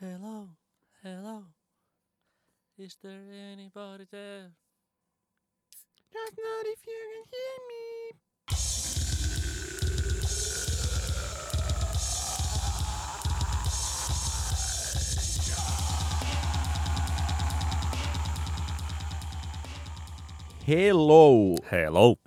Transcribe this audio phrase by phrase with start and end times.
[0.00, 0.46] Hello,
[1.02, 1.42] hello.
[2.78, 3.20] Is there
[3.52, 4.52] anybody there?
[6.12, 8.14] Just not if you can hear me.
[20.64, 21.56] Hello!
[21.68, 22.18] Hello.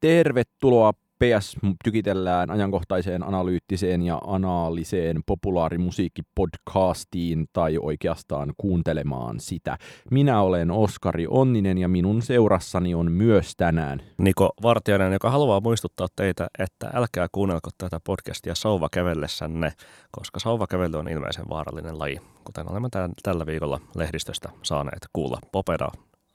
[0.00, 0.92] Tervetuloa
[1.24, 9.78] PS tykitellään ajankohtaiseen analyyttiseen ja anaaliseen populaarimusiikkipodcastiin tai oikeastaan kuuntelemaan sitä.
[10.10, 16.06] Minä olen Oskari Onninen ja minun seurassani on myös tänään Niko Vartiainen, joka haluaa muistuttaa
[16.16, 19.72] teitä, että älkää kuunnelko tätä podcastia sauvakävellessänne,
[20.10, 25.88] koska sauvakävely on ilmeisen vaarallinen laji, kuten olemme tämän, tällä viikolla lehdistöstä saaneet kuulla Popeda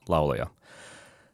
[0.10, 0.48] laulaja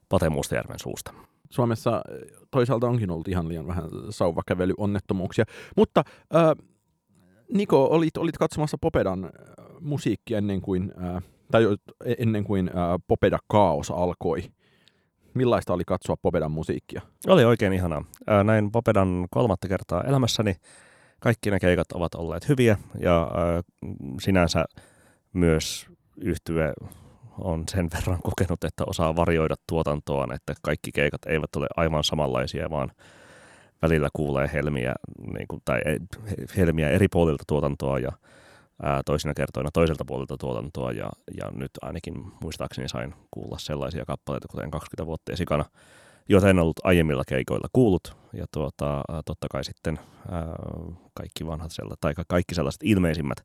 [0.09, 1.13] Pate Mustajärven suusta.
[1.55, 5.45] Suomessa eh, toisaalta onkin ollut ihan liian vähän sauvakävelyonnettomuuksia.
[5.77, 6.03] Mutta
[6.35, 6.65] äh,
[7.53, 9.31] Niko, olit, olit katsomassa Popedan äh,
[9.79, 11.75] musiikkia ennen kuin, äh, tai jo-
[12.17, 12.75] ennen kuin äh,
[13.07, 14.43] Popeda Kaos alkoi.
[15.33, 17.01] Millaista oli katsoa Popedan musiikkia?
[17.27, 18.03] Oli oikein ihanaa.
[18.27, 20.55] Ää, Näin Popedan kolmatta kertaa elämässäni.
[21.19, 23.61] Kaikki ne keikat ovat olleet hyviä ja ää,
[24.21, 24.65] sinänsä
[25.33, 25.87] myös
[26.21, 26.73] yhtye
[27.37, 32.69] on sen verran kokenut, että osaa varjoida tuotantoaan, että kaikki keikat eivät ole aivan samanlaisia,
[32.69, 32.91] vaan
[33.81, 34.93] välillä kuulee helmiä,
[35.33, 35.99] niin kuin, tai he-
[36.57, 38.11] helmiä eri puolilta tuotantoa ja
[38.83, 41.09] ää, toisina kertoina toiselta puolelta tuotantoa ja,
[41.41, 45.65] ja nyt ainakin muistaakseni sain kuulla sellaisia kappaleita, kuten 20 vuotta esikana,
[46.29, 48.17] joita en ollut aiemmilla keikoilla kuullut.
[48.33, 49.99] Ja tuota, totta kai sitten
[50.31, 50.45] ää,
[51.13, 53.37] kaikki vanhat sella, tai ka- kaikki sellaiset ilmeisimmät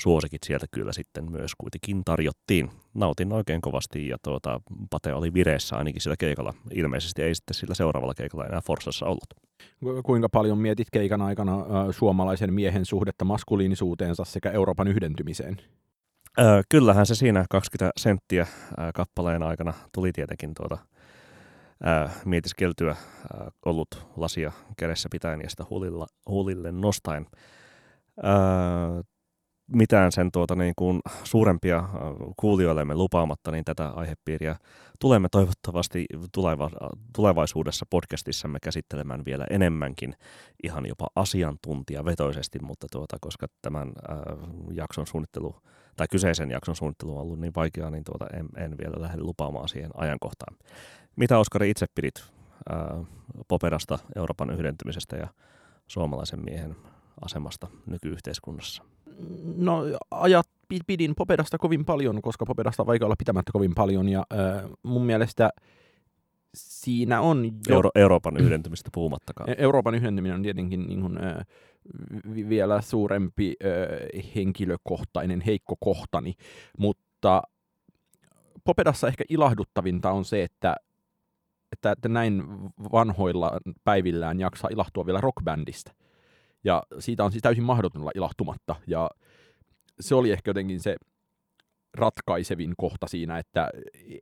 [0.00, 2.70] suosikit sieltä kyllä sitten myös kuitenkin tarjottiin.
[2.94, 6.54] Nautin oikein kovasti ja tuota, Pate oli vireessä ainakin sillä keikalla.
[6.74, 9.26] Ilmeisesti ei sitten sillä seuraavalla keikalla enää Forsassa ollut.
[9.84, 15.56] Ku- Kuinka paljon mietit keikan aikana äh, suomalaisen miehen suhdetta maskuliinisuuteensa sekä Euroopan yhdentymiseen?
[16.38, 20.78] Öö, kyllähän se siinä 20 senttiä ää, kappaleen aikana tuli tietenkin tuota
[21.82, 27.26] ää, mietiskeltyä ää, ollut lasia kädessä pitäen ja sitä huulilla, huulille nostaen.
[29.66, 31.88] Mitään sen tuota niin kuin suurempia ää,
[32.36, 34.56] kuulijoillemme lupaamatta, niin tätä aihepiiriä
[35.00, 36.70] tulemme toivottavasti tuleva,
[37.14, 40.14] tulevaisuudessa podcastissamme käsittelemään vielä enemmänkin
[40.62, 44.16] ihan jopa asiantuntijavetoisesti, mutta tuota, koska tämän ää,
[44.72, 45.56] jakson suunnittelu
[45.96, 49.68] tai kyseisen jakson suunnittelu on ollut niin vaikeaa, niin tuota en, en vielä lähde lupaamaan
[49.68, 50.56] siihen ajankohtaan.
[51.16, 52.24] Mitä Oskari itse pidit
[52.68, 53.04] ää,
[53.48, 55.28] Poperasta, Euroopan yhdentymisestä ja
[55.86, 56.76] suomalaisen miehen
[57.24, 58.93] asemasta nykyyhteiskunnassa?
[59.56, 64.08] No ajat pi- pidin Popedasta kovin paljon, koska Popedasta on vaikea olla pitämättä kovin paljon
[64.08, 65.50] ja äh, mun mielestä
[66.54, 67.74] siinä on jo...
[67.74, 69.50] Euro- Euroopan yhdentymistä puhumattakaan.
[69.50, 71.46] E- Euroopan yhdentyminen on tietenkin niin kuin, äh,
[72.34, 76.34] vi- vielä suurempi äh, henkilökohtainen heikko kohtani,
[76.78, 77.42] mutta
[78.64, 80.76] Popedassa ehkä ilahduttavinta on se, että,
[81.72, 82.42] että, että näin
[82.92, 85.92] vanhoilla päivillään jaksaa ilahtua vielä rockbändistä.
[86.64, 88.76] Ja siitä on siis täysin mahdoton olla ilahtumatta.
[88.86, 89.10] Ja
[90.00, 90.96] se oli ehkä jotenkin se
[91.94, 93.70] ratkaisevin kohta siinä, että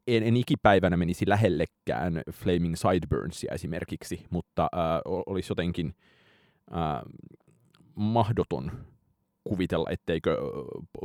[0.07, 5.95] en, en ikipäivänä menisi lähellekään Flaming Sideburnsia esimerkiksi, mutta äh, olisi jotenkin
[6.75, 7.03] äh,
[7.95, 8.73] mahdoton
[9.45, 10.37] kuvitella, etteikö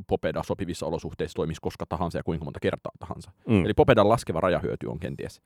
[0.07, 3.31] Popeda sopivissa olosuhteissa toimisi koska tahansa ja kuinka monta kertaa tahansa.
[3.47, 3.65] Mm.
[3.65, 5.41] Eli Popedan laskeva rajahyöty on kenties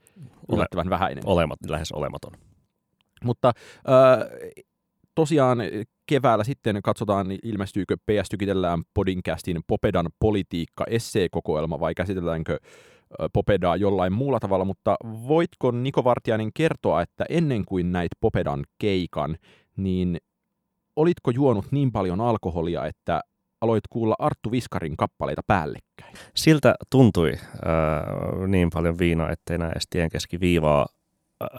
[0.51, 1.23] yllättävän vähäinen.
[1.27, 2.31] Olemat, lähes olematon.
[3.23, 4.63] Mutta äh,
[5.15, 5.57] tosiaan
[6.05, 12.59] keväällä sitten katsotaan, ilmestyykö PS Tykitellään Podcastin Popedan politiikka esseekokoelma vai käsitelläänkö
[13.33, 19.37] Popedaa jollain muulla tavalla, mutta voitko Niko Vartiainen kertoa, että ennen kuin näit Popedan keikan,
[19.77, 20.17] niin
[20.95, 23.21] olitko juonut niin paljon alkoholia, että
[23.61, 26.15] aloit kuulla Arttu Viskarin kappaleita päällekkäin?
[26.35, 30.85] Siltä tuntui äh, niin paljon viinaa, ettei näe edes tien keskiviivaa
[31.41, 31.49] äh,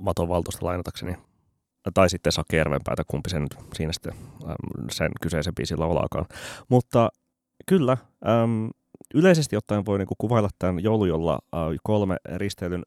[0.00, 1.16] Maton valtuusta lainatakseni.
[1.94, 4.12] Tai sitten Sake Järvenpäätä, kumpi se nyt siinä sitten
[4.90, 6.26] sen kyseisen biisin laulaakaan.
[6.68, 7.08] Mutta
[7.66, 7.96] kyllä,
[8.28, 8.66] ähm,
[9.14, 12.82] yleisesti ottaen voi niinku kuvailla tämän joulujolla äh, kolme risteilyn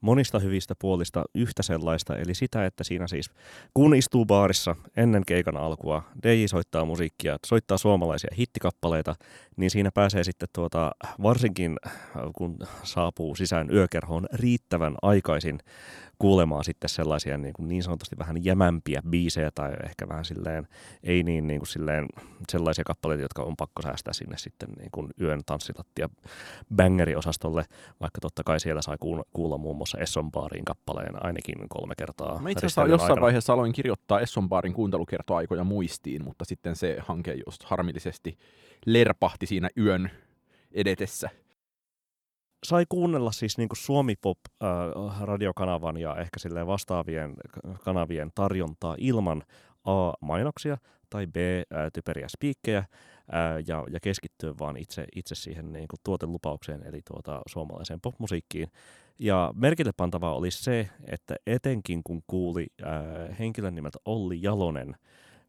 [0.00, 3.30] monista hyvistä puolista yhtä sellaista, eli sitä, että siinä siis
[3.74, 9.14] kun istuu baarissa ennen keikan alkua, DJ soittaa musiikkia, soittaa suomalaisia hittikappaleita,
[9.56, 11.92] niin siinä pääsee sitten tuota, varsinkin äh,
[12.36, 15.58] kun saapuu sisään yökerhoon riittävän aikaisin
[16.18, 20.68] kuulemaan sitten sellaisia niin, kuin niin sanotusti vähän jämämpiä biisejä tai ehkä vähän silleen,
[21.02, 22.06] ei niin, niin kuin silleen
[22.48, 26.08] sellaisia kappaleita, jotka on pakko säästää sinne sitten niin kuin yön tanssilattia
[26.76, 27.64] bangeri-osastolle,
[28.00, 28.96] vaikka totta kai siellä sai
[29.32, 32.38] kuulla, muun muassa Esson Baarin kappaleen ainakin kolme kertaa.
[32.40, 33.24] Mä itse asiassa jossain aikana.
[33.24, 38.38] vaiheessa aloin kirjoittaa Esson Baarin kuuntelukertoaikoja muistiin, mutta sitten se hanke just harmillisesti
[38.86, 40.10] lerpahti siinä yön
[40.72, 41.30] edetessä.
[42.64, 47.34] Sai kuunnella siis niin Suomi Pop äh, ja ehkä silleen vastaavien
[47.84, 49.42] kanavien tarjontaa ilman
[49.84, 50.12] A.
[50.20, 50.78] mainoksia
[51.10, 51.36] tai B.
[51.36, 52.86] Äh, typeriä spiikkejä äh,
[53.66, 58.68] ja, ja keskittyä vaan itse, itse siihen niin kuin tuotelupaukseen eli tuota, suomalaiseen popmusiikkiin.
[59.18, 64.96] Ja merkille pantavaa oli se, että etenkin kun kuuli äh, henkilön nimeltä Olli Jalonen,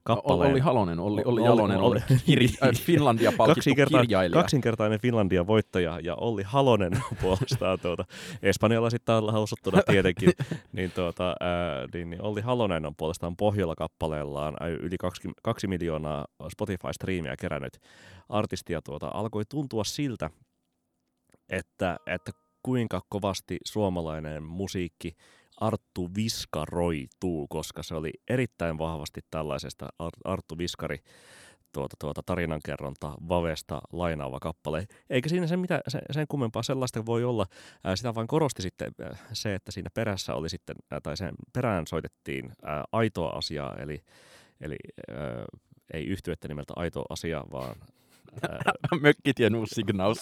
[0.04, 0.52] kappaleen.
[0.52, 4.42] Olli Halonen, Olli, Olli Jalonen, Olli, Olli, äh, Finlandia palkittu kirjailija.
[4.42, 6.92] Kaksinkertainen Finlandia voittaja ja Olli Halonen
[7.22, 8.06] puolestaan tuota,
[8.42, 10.32] espanjalaisittain lausuttuna tietenkin,
[10.74, 17.36] niin, tuota, ää, niin, niin Olli Halonen on puolestaan Pohjola-kappaleellaan yli kaksi, kaksi miljoonaa Spotify-striimiä
[17.40, 17.78] kerännyt
[18.30, 20.30] artistia tuota, alkoi tuntua siltä,
[21.50, 22.32] että, että
[22.64, 25.16] kuinka kovasti suomalainen musiikki
[25.58, 29.88] Arttu Viskaroituu, koska se oli erittäin vahvasti tällaisesta
[30.24, 30.98] Arttu Viskari
[31.72, 34.88] tuota, tuota tarinankerronta Vavesta lainaava kappale.
[35.10, 37.46] Eikä siinä se mitä, se, sen kummempaa sellaista voi olla.
[37.96, 38.92] Sitä vain korosti sitten
[39.34, 44.04] se, että siinä perässä oli sitten, tai sen perään soitettiin ää, aitoa asiaa, eli,
[44.62, 44.76] eli
[45.12, 45.46] ää,
[45.94, 47.76] ei yhtyettä nimeltä aito asia, vaan
[49.02, 50.18] Mökkitien uusi signaus.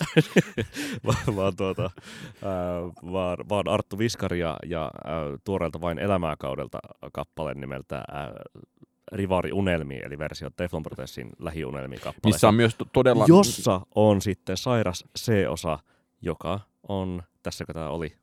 [1.05, 6.79] vaan, vaan, tuota, äh, vaan, vaan Arttu Viskari ja, ja äh, tuoreelta vain elämää kaudelta
[7.13, 8.03] kappale nimeltä äh,
[9.11, 12.33] Rivari Unelmi, eli versio Teflon Protessin lähiunelmi kappale.
[12.33, 13.25] Missä on myös todella...
[13.27, 15.79] Jossa on sitten sairas C-osa,
[16.21, 18.15] joka on, tässäkö tämä oli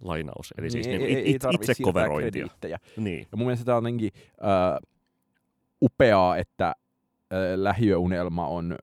[0.00, 2.46] lainaus, eli siis niin, niin, ei, it, itse koverointia.
[2.96, 3.26] Niin.
[3.32, 4.88] Ja mun mielestä tämä on jotenkin äh,
[5.82, 6.74] upeaa, että
[7.56, 8.76] lähiöunelma on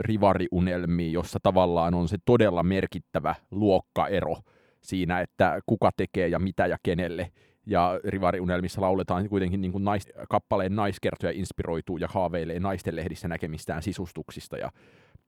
[0.00, 4.36] rivariunelmi, jossa tavallaan on se todella merkittävä luokkaero
[4.80, 7.32] siinä, että kuka tekee ja mitä ja kenelle.
[7.66, 13.82] Ja rivariunelmissa lauletaan kuitenkin niin kuin nais, kappaleen naiskertoja inspiroituu ja haaveilee naisten lehdissä näkemistään
[13.82, 14.70] sisustuksista ja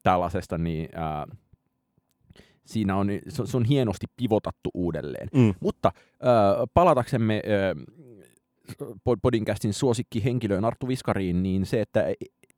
[0.03, 1.27] tällaisesta, niin ää,
[2.67, 5.29] siinä on, se, se on hienosti pivotattu uudelleen.
[5.35, 5.55] Mm.
[5.61, 5.93] Mutta
[6.23, 7.75] ää, palataksemme ää,
[9.23, 12.05] podcastin suosikki henkilöön Arttu Viskariin, niin se, että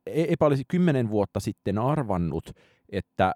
[0.07, 2.49] eipä olisi kymmenen vuotta sitten arvannut,
[2.89, 3.33] että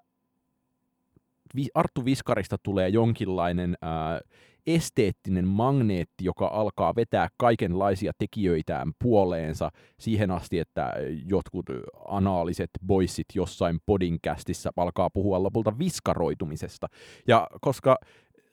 [1.74, 4.20] Arttu Viskarista tulee jonkinlainen ää,
[4.66, 9.70] esteettinen magneetti, joka alkaa vetää kaikenlaisia tekijöitään puoleensa
[10.00, 10.92] siihen asti, että
[11.26, 11.66] jotkut
[12.08, 16.86] anaaliset boissit jossain podinkästissä alkaa puhua lopulta viskaroitumisesta.
[17.28, 17.98] Ja koska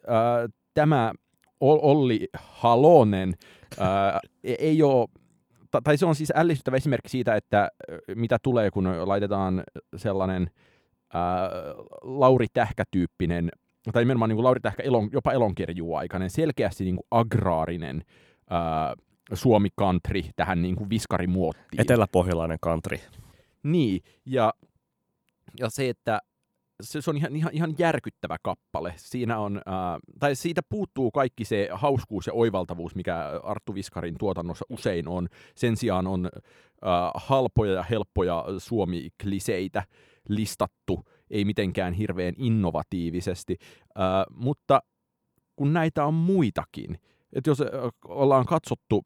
[0.08, 1.14] ää, tämä
[1.60, 3.34] Olli Halonen
[3.80, 5.08] ää, e-, ei ole
[5.83, 7.69] tai se on siis ällistyttävä esimerkki siitä, että
[8.16, 9.63] mitä tulee, kun laitetaan
[9.95, 10.50] sellainen
[11.13, 11.50] ää,
[12.01, 13.50] Lauri Tähkä-tyyppinen,
[13.94, 18.01] tai nimenomaan niin kuin Lauri Tähkä elon, jopa elonkirjuaikainen, selkeästi niin kuin agraarinen
[18.50, 18.95] ää,
[19.33, 21.81] Suomi country tähän niin kuin viskarimuottiin.
[21.81, 22.98] Eteläpohjalainen country.
[23.63, 24.54] Niin, ja,
[25.60, 26.19] ja se, että
[26.83, 28.94] se, se on ihan, ihan, ihan järkyttävä kappale.
[28.98, 34.66] Siinä on, äh, tai siitä puuttuu kaikki se hauskuus ja oivaltavuus, mikä Arttu Viskarin tuotannossa
[34.69, 35.27] usein on.
[35.56, 39.83] Sen sijaan on äh, halpoja ja helppoja suomi-kliseitä
[40.30, 43.57] listattu, ei mitenkään hirveän innovatiivisesti,
[44.00, 44.80] äh, mutta
[45.56, 46.98] kun näitä on muitakin,
[47.33, 47.68] että jos äh,
[48.07, 49.04] ollaan katsottu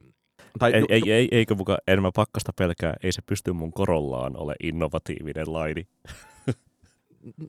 [0.60, 4.56] tai, ei, ei, ei, eikö muka enemmän pakkasta pelkää, ei se pysty mun korollaan ole
[4.64, 5.88] innovatiivinen laini.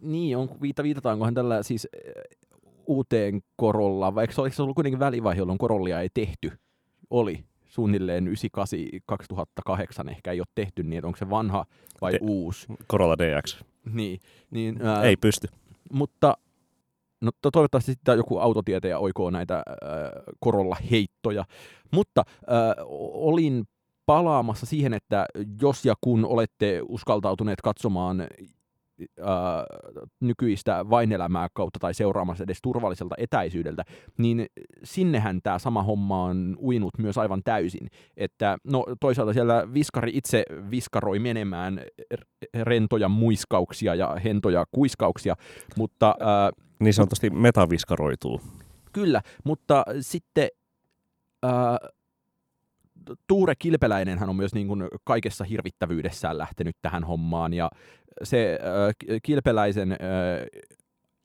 [0.00, 1.88] Niin, on, viita, viitataankohan tällä siis
[2.87, 6.52] uuteen korolla, vai eikö se, se ollut kuitenkin välivaihe, jolloin korollia ei tehty?
[7.11, 11.66] Oli suunnilleen 98-2008 ehkä ei ole tehty, niin onko se vanha
[12.00, 12.66] vai De- uusi?
[12.90, 13.61] Corolla DX.
[13.85, 14.21] Niin.
[14.50, 15.49] niin ää, ei pysty.
[15.92, 16.37] Mutta
[17.21, 19.64] no, toivottavasti sitten joku autotietäjä oikoo näitä ää,
[20.45, 21.45] Corolla-heittoja.
[21.90, 22.75] Mutta ää,
[23.14, 23.64] olin
[24.06, 25.26] palaamassa siihen, että
[25.62, 28.26] jos ja kun olette uskaltautuneet katsomaan
[29.21, 29.26] äh,
[30.21, 33.85] nykyistä vainelämää kautta tai seuraamassa edes turvalliselta etäisyydeltä,
[34.19, 34.47] niin
[34.85, 37.88] sinnehän tämä sama homma on uinut myös aivan täysin.
[38.16, 41.80] Että no toisaalta siellä viskari itse viskaroi menemään
[42.62, 45.37] rentoja muiskauksia ja hentoja kuiskauksia,
[45.76, 46.14] mutta...
[46.21, 48.40] Äh, niin sanotusti metaviskaroituu.
[48.92, 50.49] Kyllä, mutta sitten...
[51.45, 51.52] Äh,
[53.26, 57.71] Tuure Kilpeläinenhän on myös niin kuin kaikessa hirvittävyydessään lähtenyt tähän hommaan, ja
[58.23, 59.99] se äh, Kilpeläisen äh,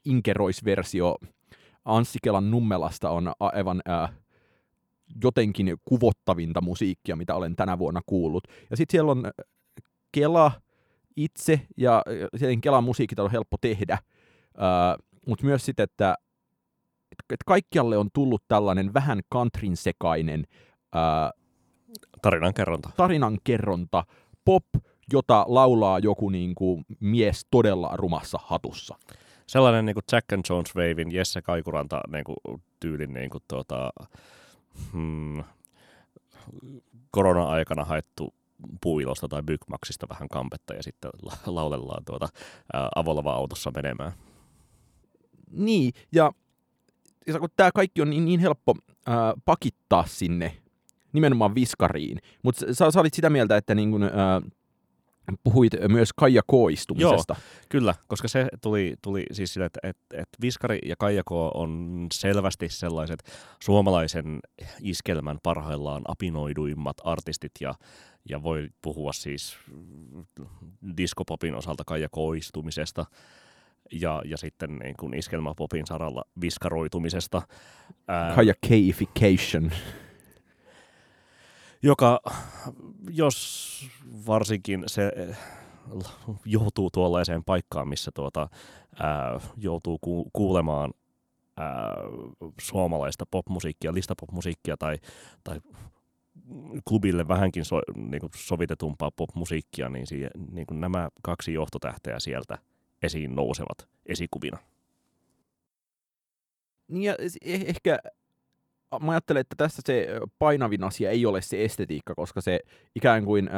[0.06, 1.16] inkeroisversio
[1.86, 4.12] Anssi Kelan Nummelasta on aivan äh,
[5.24, 8.44] jotenkin kuvottavinta musiikkia, mitä olen tänä vuonna kuullut.
[8.70, 9.32] Ja sitten siellä on
[10.12, 10.52] Kela
[11.16, 12.04] itse, ja
[12.36, 16.16] sen Kelan musiikit on helppo tehdä, äh, mutta myös sitten, että,
[17.12, 20.44] että kaikkialle on tullut tällainen vähän countryn sekainen
[20.96, 21.45] äh,
[22.22, 22.90] tarinankerronta.
[22.98, 24.04] tarinankerronta,
[24.46, 24.66] pop,
[25.14, 28.96] jota laulaa joku niin kuin mies todella rumassa hatussa.
[29.48, 33.90] Sellainen niin kuin Jack and Jones Wavein Jesse Kaikuranta niin kuin, tyylin niin kuin, tuota,
[34.94, 35.44] hmm,
[37.12, 38.34] korona-aikana haettu
[38.82, 41.12] puilosta tai Bygmaxista vähän kampetta ja sitten
[41.46, 42.28] laulellaan tuota
[42.74, 44.12] ää, avolava autossa menemään.
[45.52, 46.32] Niin, ja,
[47.28, 48.76] ja kun tämä kaikki on niin, niin helppo
[49.08, 50.58] ää, pakittaa sinne
[51.16, 54.42] nimenomaan viskariin, mutta sä, sä olit sitä mieltä, että niin kun, ää,
[55.44, 57.36] puhuit myös Kaija K-istumisesta.
[57.38, 61.32] Joo, kyllä, koska se tuli, tuli siis sille, että, että, että Viskari ja Kaija K
[61.32, 63.20] on selvästi sellaiset
[63.64, 64.40] suomalaisen
[64.82, 67.74] iskelmän parhaillaan apinoiduimmat artistit ja,
[68.30, 69.58] ja voi puhua siis
[70.98, 73.06] diskopopin osalta Kaija K-istumisesta
[73.92, 77.42] ja, ja sitten niin kuin iskelmäpopin saralla viskaroitumisesta.
[78.36, 79.72] Kaija K-ification
[81.86, 82.20] joka,
[83.10, 83.90] jos
[84.28, 85.38] varsinkin se eh,
[86.46, 88.50] joutuu tuollaiseen paikkaan, missä tuota,
[89.00, 90.94] ää, joutuu ku- kuulemaan
[91.58, 91.96] ää,
[92.62, 94.98] suomalaista popmusiikkia, listapopmusiikkia tai,
[95.44, 95.62] tai
[96.90, 102.58] klubille vähänkin so, niin kuin sovitetumpaa popmusiikkia, niin, siihen, niin kuin nämä kaksi johtotähteä sieltä
[103.04, 104.58] esiin nousevat esikuvina.
[106.88, 108.00] Niin ja eh, ehkä
[109.00, 110.08] mä ajattelen, että tässä se
[110.40, 112.60] painavin asia ei ole se estetiikka, koska se
[112.96, 113.54] ikään kuin äh,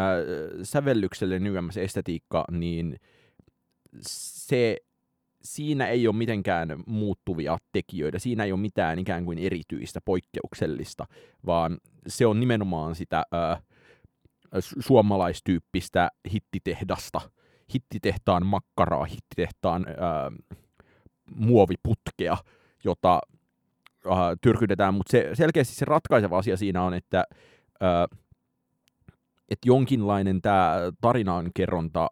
[0.63, 2.96] sävellykselle nykyään estetiikka, niin
[4.01, 4.77] se,
[5.44, 11.06] siinä ei ole mitenkään muuttuvia tekijöitä, siinä ei ole mitään ikään kuin erityistä, poikkeuksellista,
[11.46, 11.77] vaan
[12.08, 13.63] se on nimenomaan sitä äh,
[14.79, 17.22] suomalaistyyppistä hittitehdasta,
[17.74, 19.96] hittitehtaan makkaraa, hittitehtaan äh,
[21.36, 22.38] muoviputkea,
[22.84, 23.20] jota
[24.11, 27.23] äh, tyrkytetään, mutta se, selkeästi se ratkaiseva asia siinä on, että
[27.83, 28.19] äh,
[29.49, 32.07] et jonkinlainen tämä tarinankerronta,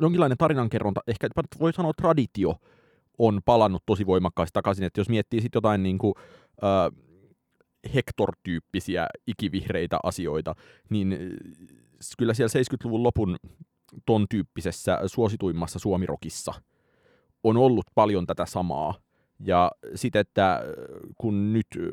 [0.00, 1.28] jonkinlainen tarinankerronta, ehkä
[1.60, 2.54] voi sanoa traditio,
[3.18, 6.14] on palannut tosi voimakkaasti takaisin, että jos miettii sitten jotain niin kuin,
[6.64, 7.06] äh,
[7.94, 10.54] Hector-tyyppisiä ikivihreitä asioita,
[10.90, 11.18] niin
[12.18, 13.36] kyllä siellä 70-luvun lopun
[14.06, 16.54] ton tyyppisessä suosituimmassa suomirokissa
[17.44, 18.94] on ollut paljon tätä samaa,
[19.40, 20.60] ja sitten, että äh,
[21.18, 21.90] kun nyt äh,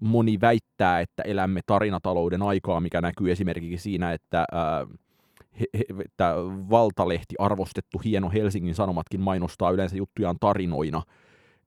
[0.00, 4.88] moni väittää, että elämme tarinatalouden aikaa, mikä näkyy esimerkiksi siinä, että, ää, äh,
[5.60, 6.34] he, he, että
[6.70, 11.02] valtalehti, arvostettu hieno Helsingin Sanomatkin mainostaa yleensä juttujaan tarinoina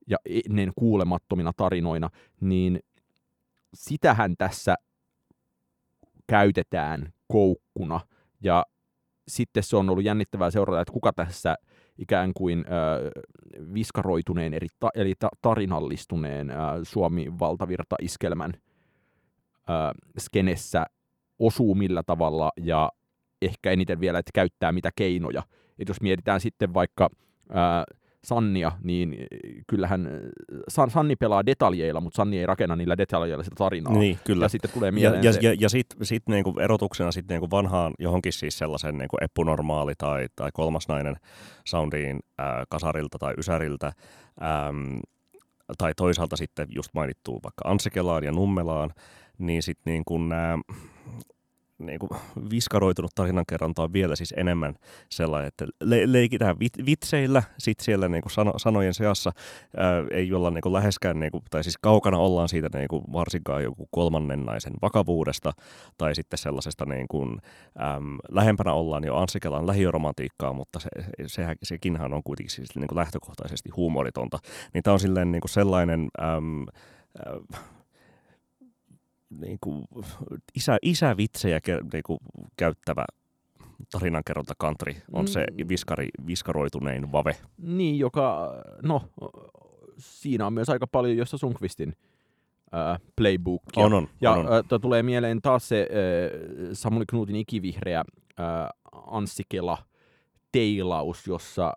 [0.08, 0.18] ja
[0.50, 2.10] ennen kuulemattomina tarinoina,
[2.41, 2.79] niin
[3.74, 4.75] sitähän tässä
[6.27, 8.00] käytetään koukkuna.
[8.41, 8.65] Ja
[9.27, 11.56] sitten se on ollut jännittävää seurata, että kuka tässä
[12.00, 18.53] ikään kuin äh, viskaroituneen eli, ta, eli ta, tarinallistuneen äh, Suomi-valtavirta-iskelmän
[19.70, 20.86] äh, skenessä
[21.39, 22.91] osuu millä tavalla ja
[23.41, 25.44] ehkä eniten vielä, että käyttää mitä keinoja.
[25.79, 27.10] Et jos mietitään sitten vaikka
[27.51, 29.16] äh, Sannia, niin
[29.68, 30.10] kyllähän
[30.68, 33.94] San, Sanni pelaa detaljeilla, mutta Sanni ei rakenna niillä detaljeilla sitä tarinaa.
[33.94, 34.46] Niin, kyllä.
[34.46, 35.40] Ja sitten tulee mieleen Ja, se...
[35.42, 40.26] ja, ja, sitten sit niinku erotuksena sit niinku vanhaan johonkin siis sellaisen niinku epunormaali tai,
[40.36, 41.16] tai kolmasnainen
[41.66, 45.00] soundiin ää, kasarilta tai ysäriltä, äm,
[45.78, 48.90] tai toisaalta sitten just mainittuu vaikka Ansikelaan ja Nummelaan,
[49.38, 50.60] niin sitten niin kun nämä
[51.80, 52.10] niin kuin
[52.52, 54.76] viskaroitunut tarinankerronta on vielä siis enemmän
[55.10, 59.32] sellainen, että le- leikitään vit- vitseillä, sitten siellä niin kuin sano- sanojen seassa
[59.78, 63.04] ää, ei olla niin kuin läheskään, niin kuin, tai siis kaukana ollaan siitä niin kuin
[63.14, 65.52] varsinkaan joku kolmannen naisen vakavuudesta,
[65.98, 67.38] tai sitten sellaisesta niin kuin,
[67.82, 70.90] äm, lähempänä ollaan jo Ansikelan lähioromantiikkaa, mutta se,
[71.28, 74.40] se, sekinhän on kuitenkin siis niin kuin lähtökohtaisesti huumoritonta.
[74.74, 76.10] Niin tämä on silleen niin kuin sellainen...
[76.22, 76.66] Äm,
[77.54, 77.60] äh,
[79.30, 79.86] niin kuin,
[80.56, 81.60] isä, isävitsejä
[81.94, 82.20] niin kuin,
[82.58, 83.06] käyttävä
[83.92, 85.70] tarinankerronta country on se mm.
[85.70, 87.36] viskari, viskaroitunein vave.
[87.58, 89.02] Niin, joka, no,
[89.98, 91.94] siinä on myös aika paljon josta Sunkvistin
[92.74, 93.62] äh, playbook.
[93.76, 94.08] On, on.
[94.22, 94.54] Ja on, on.
[94.54, 98.46] Äh, tulee mieleen taas se äh, Samuli Knutin ikivihreä äh,
[98.92, 99.78] Anssi Kela
[100.52, 101.74] teilaus, jossa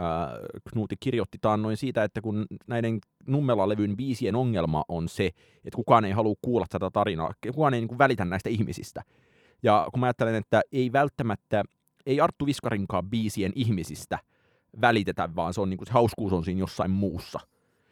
[0.00, 0.38] äh,
[0.70, 5.26] Knuti kirjoitti taannoin siitä, että kun näiden Nummela-levyn biisien ongelma on se,
[5.64, 9.02] että kukaan ei halua kuulla tätä tarinaa, kukaan ei niin kuin, välitä näistä ihmisistä.
[9.62, 11.64] Ja kun mä ajattelen, että ei välttämättä,
[12.06, 14.18] ei Arttu Viskarinkaan biisien ihmisistä
[14.80, 17.40] välitetä, vaan se on niin kuin, se hauskuus on siinä jossain muussa.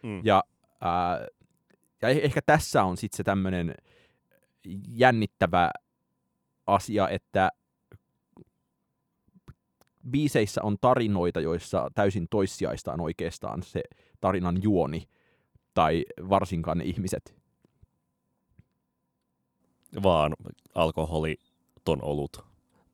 [0.02, 0.20] Mm.
[0.24, 1.26] Ja, äh,
[2.02, 3.74] ja eh, ehkä tässä on sitten se tämmöinen
[4.88, 5.70] jännittävä
[6.66, 7.50] asia, että
[10.10, 13.82] biiseissä on tarinoita, joissa täysin toissijaista on oikeastaan se
[14.20, 15.08] tarinan juoni
[15.74, 17.34] tai varsinkaan ne ihmiset.
[20.02, 20.34] vaan
[20.74, 22.44] alkoholiton olut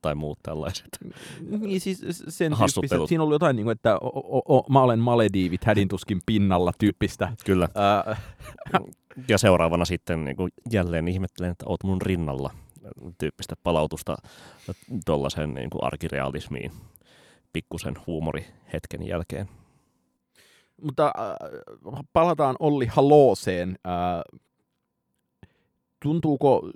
[0.02, 0.88] tai muut tällaiset.
[1.60, 4.98] Niin siis sen tyyppistä, siinä oli jotain niin kuin, että o, o, o, mä olen
[4.98, 7.32] Malediivit hädintuskin pinnalla tyyppistä.
[7.44, 7.68] Kyllä.
[8.08, 8.22] Äh.
[9.28, 12.50] ja seuraavana sitten niin kuin jälleen ihmettelen, että oot mun rinnalla
[13.18, 14.16] tyyppistä palautusta
[15.06, 16.72] tuollaisen niin kuin arkirealismiin
[17.52, 19.48] pikkusen huumorihetken jälkeen.
[20.82, 23.78] Mutta äh, palataan Olli Halooseen.
[23.86, 24.40] Äh,
[26.02, 26.70] tuntuuko,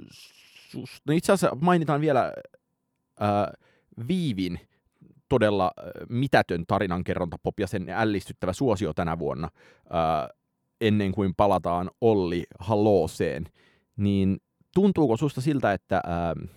[1.04, 2.32] no itse asiassa mainitaan vielä
[3.22, 3.52] äh,
[4.08, 4.60] Viivin
[5.28, 9.50] todella äh, mitätön tarinankerrontapop ja sen ällistyttävä suosio tänä vuonna,
[9.84, 10.38] äh,
[10.80, 13.46] ennen kuin palataan Olli Halooseen,
[13.96, 14.38] niin
[14.74, 16.50] tuntuuko susta siltä, että äh,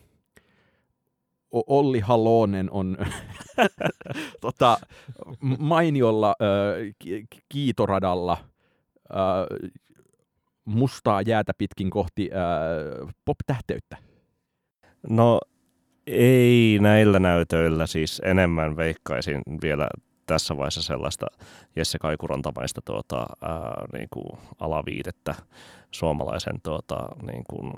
[1.67, 2.97] Olli Halonen on
[4.41, 4.77] tota,
[5.59, 7.09] mainiolla äh,
[7.49, 8.37] kiitoradalla
[9.11, 9.69] äh,
[10.65, 13.97] mustaa jäätä pitkin kohti äh, pop-tähteyttä?
[15.09, 15.39] No
[16.07, 19.87] ei näillä näytöillä, siis enemmän veikkaisin vielä
[20.25, 21.25] tässä vaiheessa sellaista
[21.75, 25.35] Jesse Kaikurantamaista tuota, ää, niin kuin alaviitettä
[25.91, 27.73] suomalaisen tuota, niin kuin,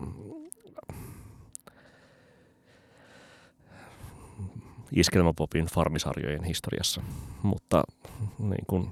[4.91, 7.01] iskelmäpopin farmisarjojen historiassa.
[7.43, 7.83] Mutta
[8.39, 8.87] niin kuin,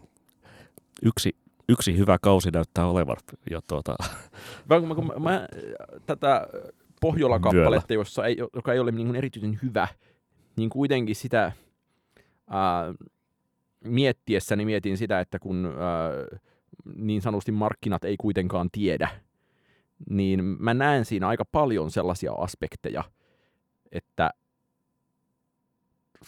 [1.03, 1.35] yksi,
[1.69, 3.17] yksi hyvä kausi näyttää olevan
[3.51, 3.95] jo tuota...
[4.69, 5.47] Mä, mä, mä,
[6.05, 6.47] tätä
[7.01, 9.87] Pohjola-kappaletta, jossa ei, joka ei ole niin erityisen hyvä,
[10.55, 11.51] niin kuitenkin sitä
[12.49, 12.93] ää,
[13.83, 16.37] miettiessäni mietin sitä, että kun ää,
[16.95, 19.09] niin sanotusti markkinat ei kuitenkaan tiedä,
[20.09, 23.03] niin mä näen siinä aika paljon sellaisia aspekteja,
[23.91, 24.29] että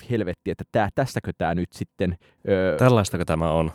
[0.10, 2.18] helvetti, että tää, tässäkö tämä nyt sitten...
[2.50, 3.72] Öö, Tällaistako tämä on?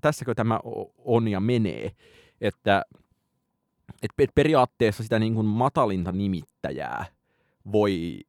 [0.00, 0.60] Tässäkö tämä
[0.98, 1.90] on ja menee,
[2.40, 2.82] että
[4.02, 7.04] et periaatteessa sitä niin kuin matalinta nimittäjää
[7.72, 8.20] voi,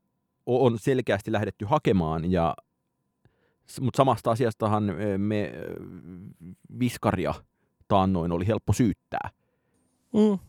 [0.46, 2.56] on selkeästi lähdetty hakemaan, ja,
[3.82, 4.84] mutta samasta asiastahan
[5.18, 5.54] me
[6.80, 7.34] viskaria
[7.88, 9.30] taannoin oli helppo syyttää.
[10.14, 10.49] Mm.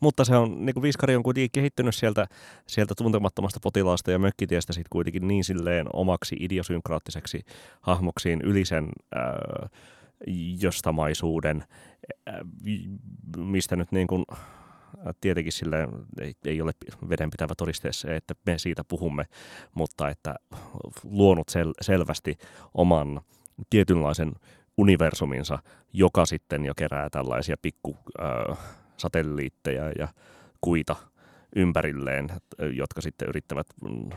[0.00, 2.26] Mutta se on, niin kuin Viskari on kuitenkin kehittynyt sieltä,
[2.66, 7.40] sieltä tuntemattomasta potilaasta ja mökkitiestä sitten kuitenkin niin silleen omaksi idiosynkraattiseksi
[7.80, 9.70] hahmoksiin yli sen äh,
[10.60, 11.64] jostamaisuuden,
[13.36, 14.24] mistä nyt niin kuin,
[15.20, 15.88] tietenkin sille
[16.20, 16.72] ei, ei ole
[17.08, 19.24] vedenpitävä todiste se, että me siitä puhumme,
[19.74, 20.34] mutta että
[21.04, 22.38] luonut sel, selvästi
[22.74, 23.20] oman
[23.70, 24.32] tietynlaisen
[24.76, 25.58] universuminsa,
[25.92, 28.58] joka sitten jo kerää tällaisia pikku äh,
[28.96, 30.08] satelliitteja ja
[30.60, 30.96] kuita
[31.56, 32.28] ympärilleen,
[32.72, 34.10] jotka sitten yrittävät mm,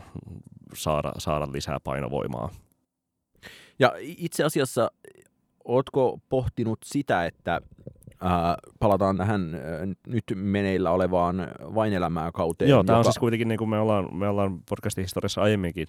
[0.74, 2.50] saada, saada lisää painovoimaa.
[3.78, 4.90] Ja itse asiassa
[5.64, 7.60] Ootko pohtinut sitä, että
[8.20, 12.70] ää, palataan tähän ää, nyt meneillä olevaan vain elämää kauteen?
[12.70, 12.98] Joo, tämä joka...
[12.98, 15.86] on siis kuitenkin, niin kuin me ollaan, me ollaan podcastin historiassa aiemminkin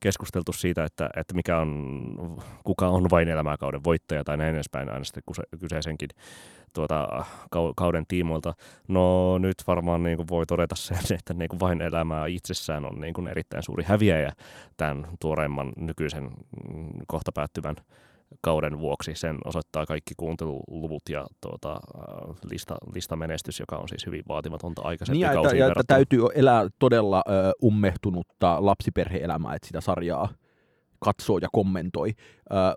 [0.00, 4.88] keskusteltu siitä, että, että mikä on, kuka on vain elämää kauden voittaja tai näin edespäin
[4.88, 5.22] aina sitten
[5.60, 6.08] kyseisenkin
[6.72, 7.24] tuota,
[7.76, 8.54] kauden tiimoilta.
[8.88, 13.00] No nyt varmaan niin kuin voi todeta sen, että niin kuin vain elämää itsessään on
[13.00, 14.32] niin kuin erittäin suuri häviäjä
[14.76, 17.76] tämän tuoreimman nykyisen mm, kohta päättyvän
[18.40, 19.14] kauden vuoksi.
[19.14, 25.28] Sen osoittaa kaikki kuunteluluvut ja tuota, äh, lista, listamenestys, joka on siis hyvin vaatimatonta aikaisemmin
[25.28, 30.28] niin, että, ja että täytyy elää todella ö, ummehtunutta lapsiperheelämää, että sitä sarjaa
[30.98, 32.14] katsoo ja kommentoi.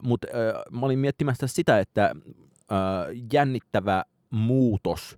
[0.01, 0.27] Mutta
[0.71, 2.15] mä olin miettimässä sitä, että
[2.71, 2.75] ö,
[3.33, 5.17] jännittävä muutos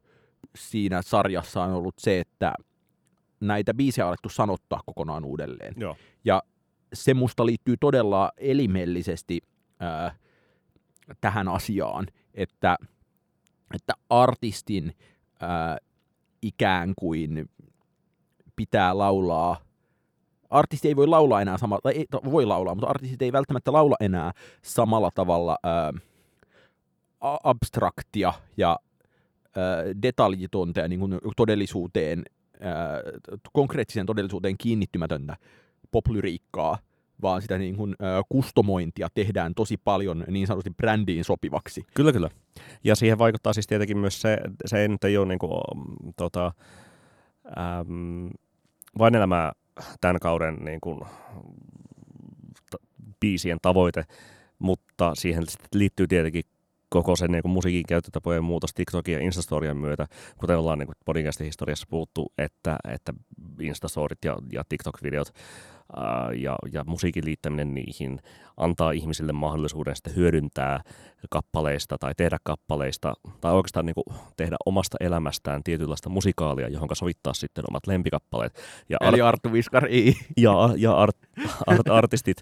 [0.57, 2.53] siinä sarjassa on ollut se, että
[3.39, 5.73] näitä biisejä on alettu sanottaa kokonaan uudelleen.
[5.77, 5.95] Joo.
[6.25, 6.43] Ja
[6.93, 9.41] se musta liittyy todella elimellisesti
[9.81, 10.19] äh,
[11.21, 12.77] tähän asiaan, että,
[13.73, 14.93] että artistin
[15.39, 15.77] ää,
[16.41, 17.49] ikään kuin
[18.55, 19.57] pitää laulaa.
[20.49, 23.95] Artisti ei voi laulaa enää samalla, tai ei, voi laulaa, mutta artistit ei välttämättä laula
[23.99, 25.93] enää samalla tavalla ää,
[27.43, 28.79] abstraktia ja
[29.55, 32.23] ää, detaljitonta ja niin kuin todellisuuteen,
[32.59, 33.01] ää,
[33.53, 35.37] konkreettiseen todellisuuteen kiinnittymätöntä
[35.91, 36.77] poplyriikkaa,
[37.21, 41.85] vaan sitä niin kuin, äh, kustomointia tehdään tosi paljon niin sanotusti brändiin sopivaksi.
[41.93, 42.29] Kyllä, kyllä.
[42.83, 45.61] Ja siihen vaikuttaa siis tietenkin myös se, se nyt ei ole niin kuin,
[46.15, 46.51] tota,
[47.57, 48.29] äm,
[48.97, 49.51] vain elämää
[50.01, 50.99] tämän kauden niin kuin,
[52.71, 52.83] t-
[53.19, 54.03] biisien tavoite,
[54.59, 56.43] mutta siihen liittyy tietenkin
[56.89, 61.45] koko sen niin kuin musiikin käyttötapojen muutos TikTokin ja Instastorien myötä, kuten ollaan niin podcastin
[61.45, 63.13] historiassa puhuttu, että, että
[63.59, 65.33] Instastorit ja, ja TikTok-videot
[66.35, 68.19] ja, ja musiikin liittäminen niihin
[68.57, 70.81] antaa ihmisille mahdollisuuden sitten hyödyntää
[71.29, 77.33] kappaleista tai tehdä kappaleista tai oikeastaan niin kuin tehdä omasta elämästään tietynlaista musikaalia, johon sovittaa
[77.33, 78.59] sitten omat lempikappaleet.
[78.89, 80.13] Ja Eli art- Arttu Viskari.
[80.37, 81.17] Ja, ja art,
[81.67, 82.37] art, artistit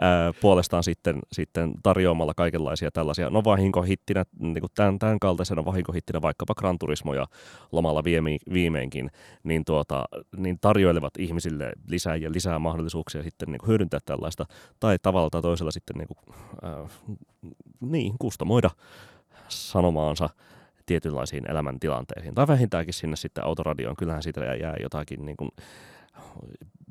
[0.00, 6.22] ää, puolestaan sitten, sitten tarjoamalla kaikenlaisia tällaisia, no vahinkohittinä, niin kuin tämän, tämän kaltaisena vahinkohittinä
[6.22, 7.26] vaikkapa Gran Turismo ja
[7.72, 9.10] lomalla viime, viimeinkin,
[9.42, 10.04] niin, tuota,
[10.36, 14.44] niin tarjoilevat ihmisille lisää ja lisää mahdollisuuksia sitten niin kuin hyödyntää tällaista
[14.80, 16.90] tai tavalla tai toisella sitten niin, kuin, äh,
[17.80, 18.70] niin kustomoida
[19.48, 20.28] sanomaansa
[20.86, 22.34] tietynlaisiin elämäntilanteisiin.
[22.34, 23.96] Tai vähintäänkin sinne sitten autoradioon.
[23.96, 25.50] Kyllähän siitä jää jotakin niin kuin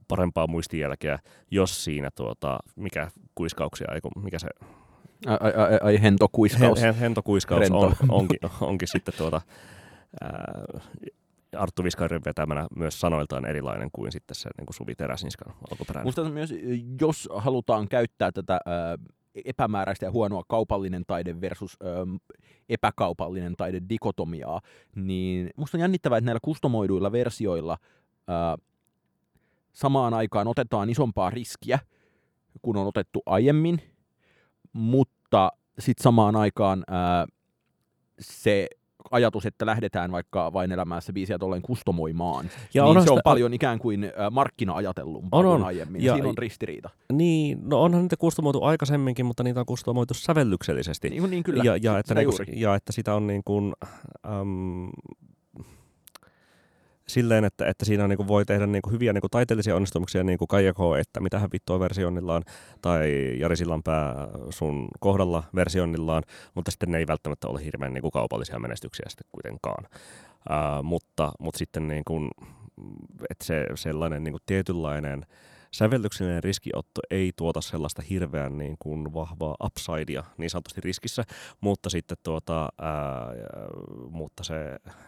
[0.08, 1.20] parempaa muistijälkeä,
[1.52, 3.88] jos siinä tuota, mikä kuiskauksia,
[4.24, 4.48] mikä se...
[5.28, 6.82] Ai, ai, ai hentokuiskaus.
[6.82, 9.42] Hen, hentokuiskaus on, onkin, onkin sitten tuota,
[10.22, 10.64] ää,
[11.58, 16.08] Arttu Viskarin vetämänä myös sanoiltaan erilainen kuin sitten se niin kuin Suvi Teräsinskan alkuperäinen.
[16.08, 16.54] Musta myös,
[17.02, 18.98] jos halutaan käyttää tätä ää,
[19.46, 21.90] epämääräistä ja huonoa kaupallinen taide versus ää,
[22.70, 24.62] epäkaupallinen taide dikotomiaa,
[24.96, 27.78] niin musta on jännittävää, että näillä kustomoiduilla versioilla
[28.28, 28.58] ää,
[29.74, 31.80] samaan aikaan otetaan isompaa riskiä,
[32.62, 33.82] kun on otettu aiemmin,
[34.74, 37.26] mutta sitten samaan aikaan ää,
[38.20, 38.68] se
[39.12, 43.54] ajatus, että lähdetään vaikka vain elämässä biisiä tolleen kustomoimaan, ja niin se sitä, on paljon
[43.54, 45.64] ikään kuin markkina-ajatellumpaa on, on.
[45.64, 46.04] aiemmin.
[46.04, 46.90] Ja, Siinä on ristiriita.
[47.14, 51.10] Niin, no onhan niitä kustomoitu aikaisemminkin, mutta niitä on kustomoitu sävellyksellisesti.
[51.10, 51.64] Niin, niin kyllä.
[51.64, 52.30] Ja, ja, että, niin,
[52.62, 53.74] ja että sitä on niin kuin,
[54.26, 54.90] äm,
[57.10, 60.24] silleen, että, että siinä niin kuin voi tehdä niin kuin hyviä niin kuin taiteellisia onnistumuksia,
[60.24, 62.44] niin kuin Kaijako, että mitä hän vittua versionillaan,
[62.82, 66.24] tai Jari Sillanpää sun kohdalla versionillaan,
[66.56, 69.86] mutta sitten ne ei välttämättä ole hirveän niin kuin kaupallisia menestyksiä sitten kuitenkaan.
[70.50, 72.30] Uh, mutta, mutta sitten niin kuin,
[73.30, 75.26] että se sellainen niin kuin tietynlainen
[75.72, 81.24] sävellyksellinen riskiotto ei tuota sellaista hirveän niin kuin vahvaa upsidea niin sanotusti riskissä,
[81.62, 83.28] mutta sitten tuota, ää,
[84.10, 84.56] mutta se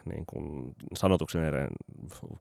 [0.05, 1.67] niin kuin sanotuksellinen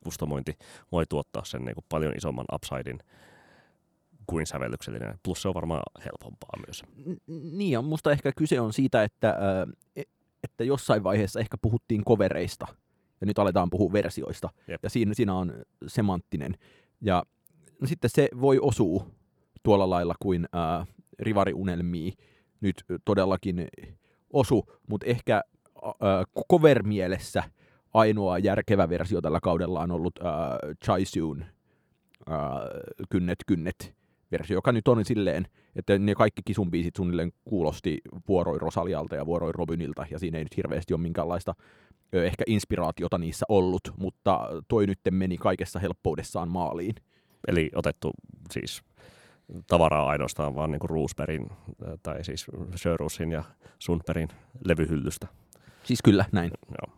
[0.04, 0.58] kustomointi
[0.92, 2.98] voi tuottaa sen niin kuin paljon isomman upsidein
[4.26, 5.18] kuin sävellyksellinen.
[5.22, 6.82] Plus se on varmaan helpompaa myös.
[7.26, 9.38] Niin ja musta ehkä kyse on siitä, että,
[9.96, 10.02] e,
[10.44, 12.66] että jossain vaiheessa ehkä puhuttiin kovereista
[13.20, 14.48] ja nyt aletaan puhua versioista.
[14.68, 14.80] Jep.
[14.82, 15.54] Ja siinä, siinä on
[15.86, 16.54] semanttinen.
[17.00, 17.22] Ja
[17.80, 19.06] no sitten se voi osua
[19.62, 20.86] tuolla lailla kuin ää,
[21.18, 22.12] Rivari Unelmii
[22.60, 23.68] nyt todellakin
[24.32, 25.34] osu, mutta ehkä
[25.84, 27.42] ää, cover-mielessä
[27.94, 31.44] ainoa järkevä versio tällä kaudella on ollut ää, Chaisun
[33.10, 33.94] Kynnet Kynnet
[34.32, 39.26] versio, joka nyt on silleen, että ne kaikki kisun biisit suunnilleen kuulosti vuoroi Rosalialta ja
[39.26, 41.54] vuoroi Robinilta, ja siinä ei nyt hirveästi ole minkäänlaista
[42.12, 46.94] ehkä inspiraatiota niissä ollut, mutta toi nyt meni kaikessa helppoudessaan maaliin.
[47.48, 48.10] Eli otettu
[48.50, 48.82] siis
[49.66, 51.50] tavaraa ainoastaan vaan niin kuin Roosbergin
[52.02, 53.44] tai siis Sjörusin ja
[53.78, 54.28] Sundbergin
[54.64, 55.26] levyhyllystä.
[55.84, 56.50] Siis kyllä, näin.
[56.68, 56.96] Joo.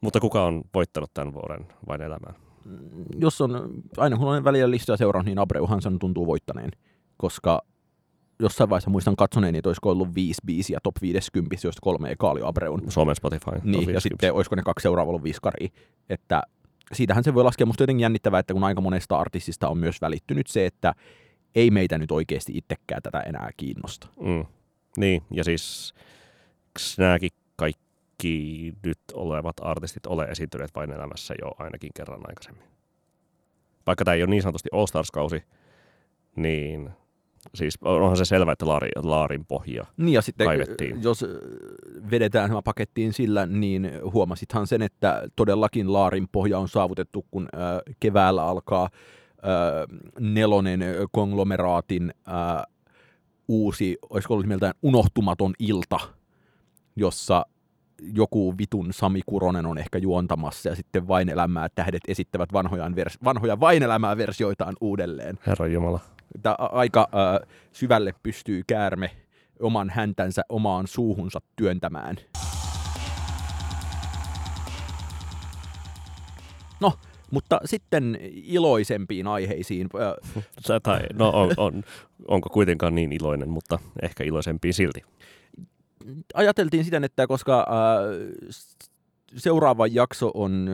[0.00, 2.34] Mutta kuka on voittanut tämän vuoden vain elämään?
[2.64, 6.70] Mm, jos on, aina kun olen välillä listoja seurannut, niin Abreu Hansson tuntuu voittaneen,
[7.16, 7.62] koska
[8.38, 12.40] jossain vaiheessa muistan katsoneeni, että olisiko ollut viisi biisiä top 50, joista kolme eka oli
[12.44, 12.82] Abreun.
[12.88, 13.50] Suomen Spotify.
[13.62, 15.68] Niin, ja sitten olisiko ne kaksi seuraavaa ollut viskari.
[16.08, 16.42] Että
[16.92, 17.66] siitähän se voi laskea.
[17.66, 20.94] Musta jotenkin jännittävää, että kun aika monesta artistista on myös välittynyt se, että
[21.54, 24.08] ei meitä nyt oikeasti itsekään tätä enää kiinnosta.
[24.20, 24.46] Mm.
[24.96, 25.94] Niin, ja siis
[26.98, 32.64] nämäkin kaikki nyt olevat artistit ole esiintyneet vain elämässä jo ainakin kerran aikaisemmin.
[33.86, 35.42] Vaikka tämä ei ole niin sanotusti All Stars-kausi,
[36.36, 36.90] niin
[37.56, 41.02] Siis onhan se selvä, että laari, laarin pohja niin ja sitten, kaivettiin.
[41.02, 41.24] jos
[42.10, 47.94] vedetään tämä pakettiin sillä, niin huomasithan sen, että todellakin laarin pohja on saavutettu, kun äh,
[48.00, 48.88] keväällä alkaa
[50.20, 52.14] nelonen konglomeraatin
[53.48, 56.00] uusi, olisiko ollut mieltään unohtumaton ilta,
[56.96, 57.46] jossa
[58.14, 63.18] joku vitun Sami Kuronen on ehkä juontamassa ja sitten Vain elämää tähdet esittävät vanhoja, vers-
[63.24, 65.38] vanhoja Vain elämää versioitaan uudelleen.
[65.46, 66.00] Herra Jumala
[66.34, 69.10] että aika äh, syvälle pystyy käärme
[69.60, 72.16] oman häntänsä omaan suuhunsa työntämään.
[76.80, 76.92] No,
[77.30, 79.88] mutta sitten iloisempiin aiheisiin.
[80.82, 81.82] Tai, no on, on,
[82.28, 85.02] onko kuitenkaan niin iloinen, mutta ehkä iloisempiin silti.
[86.34, 87.66] Ajateltiin siten, että koska äh,
[89.36, 90.68] seuraava jakso on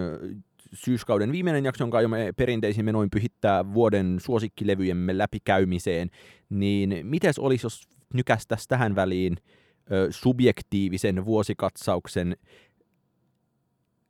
[0.74, 6.11] syyskauden viimeinen jakso, jonka aiomme perinteisin menoin pyhittää vuoden suosikkilevyjemme läpikäymiseen,
[6.50, 7.82] niin mites olisi, jos
[8.14, 9.37] nykästäisiin tähän väliin
[9.92, 12.37] ö, subjektiivisen vuosikatsauksen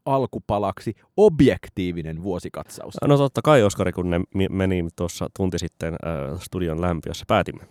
[0.05, 2.95] alkupalaksi objektiivinen vuosikatsaus.
[3.07, 4.21] No totta kai, Oskari, kun ne
[4.51, 5.95] meni tuossa tunti sitten
[6.39, 7.65] studion lämpiössä, päätimme.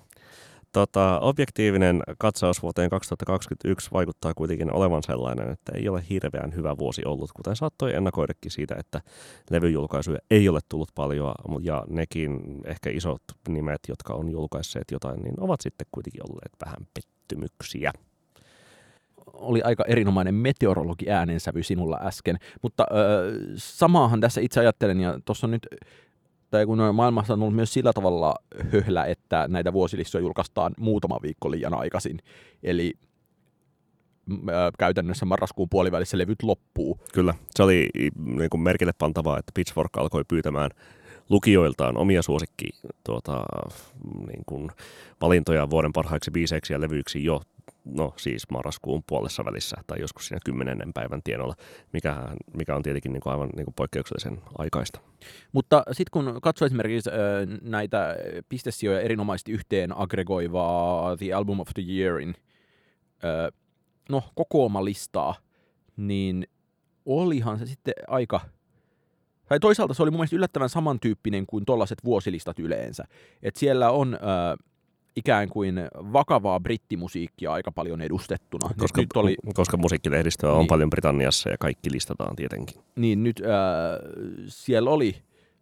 [0.71, 7.01] Tota, objektiivinen katsaus vuoteen 2021 vaikuttaa kuitenkin olevan sellainen, että ei ole hirveän hyvä vuosi
[7.05, 9.01] ollut, kuten saattoi ennakoidakin siitä, että
[9.49, 15.35] levyjulkaisuja ei ole tullut paljon, ja nekin ehkä isot nimet, jotka on julkaisseet jotain, niin
[15.39, 17.91] ovat sitten kuitenkin olleet vähän pettymyksiä.
[19.33, 25.47] Oli aika erinomainen meteorologi äänensävy sinulla äsken, mutta öö, samaahan tässä itse ajattelen, ja tuossa
[25.47, 25.67] nyt
[26.51, 28.35] tai kun maailmassa on ollut myös sillä tavalla
[28.71, 32.19] höhlä, että näitä vuosilistoja julkaistaan muutama viikko liian aikaisin.
[32.63, 32.93] Eli
[34.77, 36.99] käytännössä marraskuun puolivälissä levyt loppuu.
[37.13, 40.69] Kyllä, se oli niin kuin merkille pantavaa, että Pitchfork alkoi pyytämään
[41.29, 42.69] lukijoiltaan omia suosikki
[43.05, 43.43] tuota,
[44.27, 44.69] niin kuin
[45.21, 47.41] valintoja vuoden parhaiksi biiseiksi ja levyiksi jo
[47.85, 51.55] no siis marraskuun puolessa välissä tai joskus siinä kymmenennen päivän tienoilla,
[51.93, 52.15] mikä,
[52.57, 54.99] mikä on tietenkin niin kuin aivan niin kuin poikkeuksellisen aikaista.
[55.51, 57.09] Mutta sitten kun katsoo esimerkiksi
[57.61, 58.15] näitä
[58.49, 62.35] pistesijoja erinomaisesti yhteen aggregoivaa The Album of the Yearin
[64.09, 65.35] no, kokooma-listaa,
[65.97, 66.47] niin
[67.05, 68.39] olihan se sitten aika
[69.51, 73.03] tai toisaalta se oli mun mielestä yllättävän samantyyppinen kuin tollaset vuosilistat yleensä.
[73.43, 74.19] Et siellä on äh,
[75.15, 78.69] ikään kuin vakavaa brittimusiikkia aika paljon edustettuna.
[78.77, 82.81] Koska, nyt oli, koska musiikkilehdistöä on niin, paljon Britanniassa ja kaikki listataan tietenkin.
[82.95, 83.49] Niin nyt äh,
[84.47, 85.15] siellä oli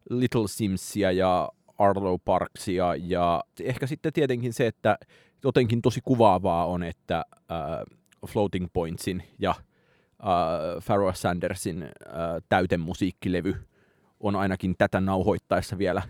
[0.10, 4.98] Little Simsia ja Arlo Parksia ja ehkä sitten tietenkin se, että
[5.44, 11.90] jotenkin tosi kuvaavaa on, että äh, Floating Pointsin ja äh, Pharoah Sandersin äh,
[12.50, 13.56] täytemusiikkilevy
[14.20, 16.02] on ainakin tätä nauhoittaessa vielä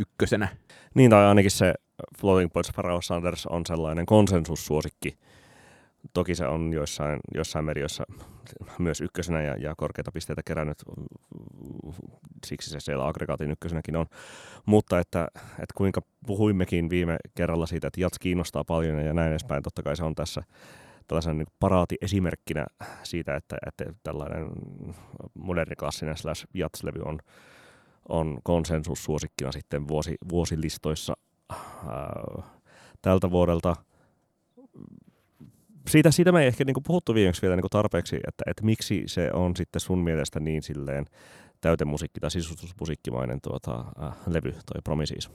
[0.00, 0.48] ykkösenä.
[0.94, 1.74] Niin, tai ainakin se
[2.18, 5.18] Floating Points Pharaoh Sanders on sellainen konsensussuosikki.
[6.12, 8.04] Toki se on joissain, joissain medioissa
[8.78, 10.82] myös ykkösenä ja, ja korkeita pisteitä kerännyt,
[12.46, 14.06] siksi se siellä aggregaatin ykkösenäkin on.
[14.66, 19.62] Mutta että, että kuinka puhuimmekin viime kerralla siitä, että jats kiinnostaa paljon ja näin edespäin,
[19.62, 20.42] totta kai se on tässä
[21.06, 22.66] tällaisen niin paraati esimerkkinä
[23.02, 24.46] siitä, että, että tällainen
[25.34, 27.18] moderni klassinen slash jatslevy on,
[28.08, 31.14] on konsensussuosikkina sitten vuosi, vuosilistoissa
[31.50, 32.44] Äh,
[33.02, 33.76] tältä vuodelta.
[35.88, 39.30] Siitä, siitä me ei ehkä niin puhuttu viimeksi vielä niin tarpeeksi, että, että miksi se
[39.32, 41.06] on sitten sun mielestä niin silleen
[41.60, 45.30] täytemusiikki tai sisustusmusiikkimainen tuota, äh, levy, toi Promises.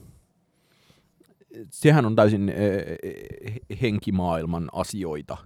[1.70, 5.36] Sehän on täysin äh, henkimaailman asioita,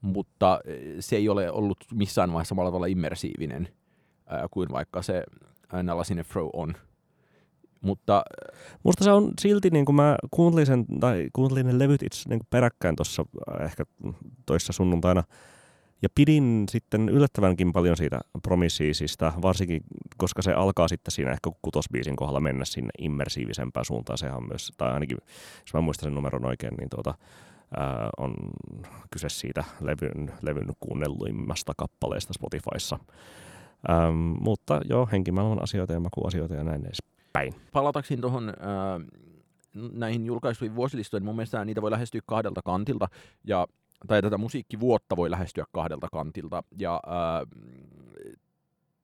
[0.00, 0.60] mutta äh,
[1.00, 3.68] se ei ole ollut missään vaiheessa samalla tavalla immersiivinen
[4.32, 5.24] äh, kuin vaikka se
[5.74, 6.74] äh, Nalasine Fro on–
[7.80, 8.22] mutta
[8.82, 12.38] musta se on silti, niin kuin mä kuuntelin, sen, tai kuuntelin ne levyt itse niin
[12.38, 13.24] kuin peräkkäin tuossa
[13.60, 13.84] äh, ehkä
[14.46, 15.24] toissa sunnuntaina,
[16.02, 19.80] ja pidin sitten yllättävänkin paljon siitä Promiseisista, varsinkin
[20.16, 24.18] koska se alkaa sitten siinä ehkä kutosbiisin kohdalla mennä sinne immersiivisempään suuntaan.
[24.18, 25.18] Sehän myös, tai ainakin
[25.60, 27.14] jos mä muistan sen numeron oikein, niin tuota,
[27.76, 28.34] ää, on
[29.10, 32.98] kyse siitä levyn, levyn kuunnelluimmasta kappaleesta Spotifyssa.
[33.90, 36.98] Ähm, mutta joo, henkimaailman asioita ja makuasioita ja näin edes
[37.32, 37.54] päin.
[37.72, 38.54] Palatakseni tuohon äh,
[39.92, 43.08] näihin julkaistuihin vuosilistoihin, mun mielestä niitä voi lähestyä kahdelta kantilta,
[43.44, 43.66] ja,
[44.06, 47.48] tai tätä musiikkivuotta voi lähestyä kahdelta kantilta, ja äh,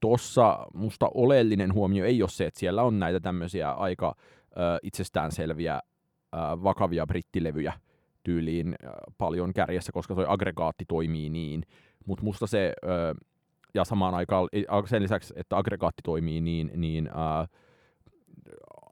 [0.00, 5.74] tuossa musta oleellinen huomio ei ole se, että siellä on näitä tämmöisiä aika äh, itsestäänselviä
[5.74, 5.82] äh,
[6.62, 7.72] vakavia brittilevyjä
[8.24, 11.62] tyyliin äh, paljon kärjessä, koska toi aggregaatti toimii niin,
[12.06, 13.16] mutta musta se, äh,
[13.74, 14.48] ja samaan aikaan
[14.86, 17.48] sen lisäksi, että aggregaatti toimii niin, niin äh,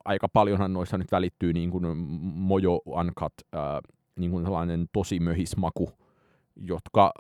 [0.05, 3.81] aika paljonhan noissa nyt välittyy niin kuin Mojo Uncut, ää,
[4.19, 5.91] niin kuin sellainen tosi möhismaku,
[6.57, 7.13] jotka,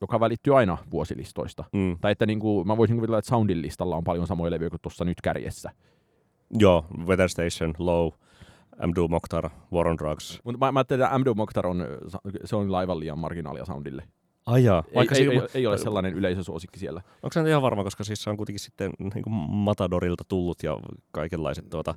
[0.00, 1.64] joka välittyy aina vuosilistoista.
[1.72, 1.98] Mm.
[2.00, 4.80] Tai että niin kuin, mä voisin kuvitella, että Soundin listalla on paljon samoja levyjä kuin
[4.82, 5.70] tuossa nyt kärjessä.
[6.58, 8.10] Joo, Weather Station, Low,
[8.78, 10.40] Amdo Mokhtar, War on Drugs.
[10.44, 11.86] Mutta mä, mä ajattelin, että Amdo Mokhtar on,
[12.44, 14.02] se on laivan liian marginaalia Soundille.
[14.48, 14.84] Ai jaa.
[14.94, 17.02] Vaikka ei, ei, ei, ei, ole sellainen yleisösuosikki siellä.
[17.22, 20.78] Onko se ihan varma, koska siis se on kuitenkin sitten niin kuin Matadorilta tullut ja
[21.10, 21.94] kaikenlaiset tuota,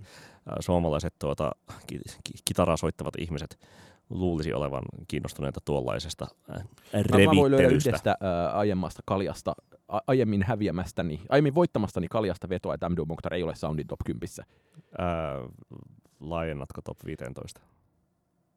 [0.59, 1.51] suomalaiset tuota,
[1.87, 3.59] ki, ki, kitaraa soittavat ihmiset
[4.09, 6.27] luulisi olevan kiinnostuneita tuollaisesta
[6.93, 7.33] revittelystä.
[7.33, 9.55] Mä voin löydä yhdestä äh, aiemmasta kaljasta,
[9.87, 14.29] a- aiemmin häviämästäni, aiemmin voittamastani kaljasta vetoa, että Amdo Mokhtar ei ole Soundin top 10.
[14.39, 14.45] Äh,
[16.19, 17.61] laajennatko top 15?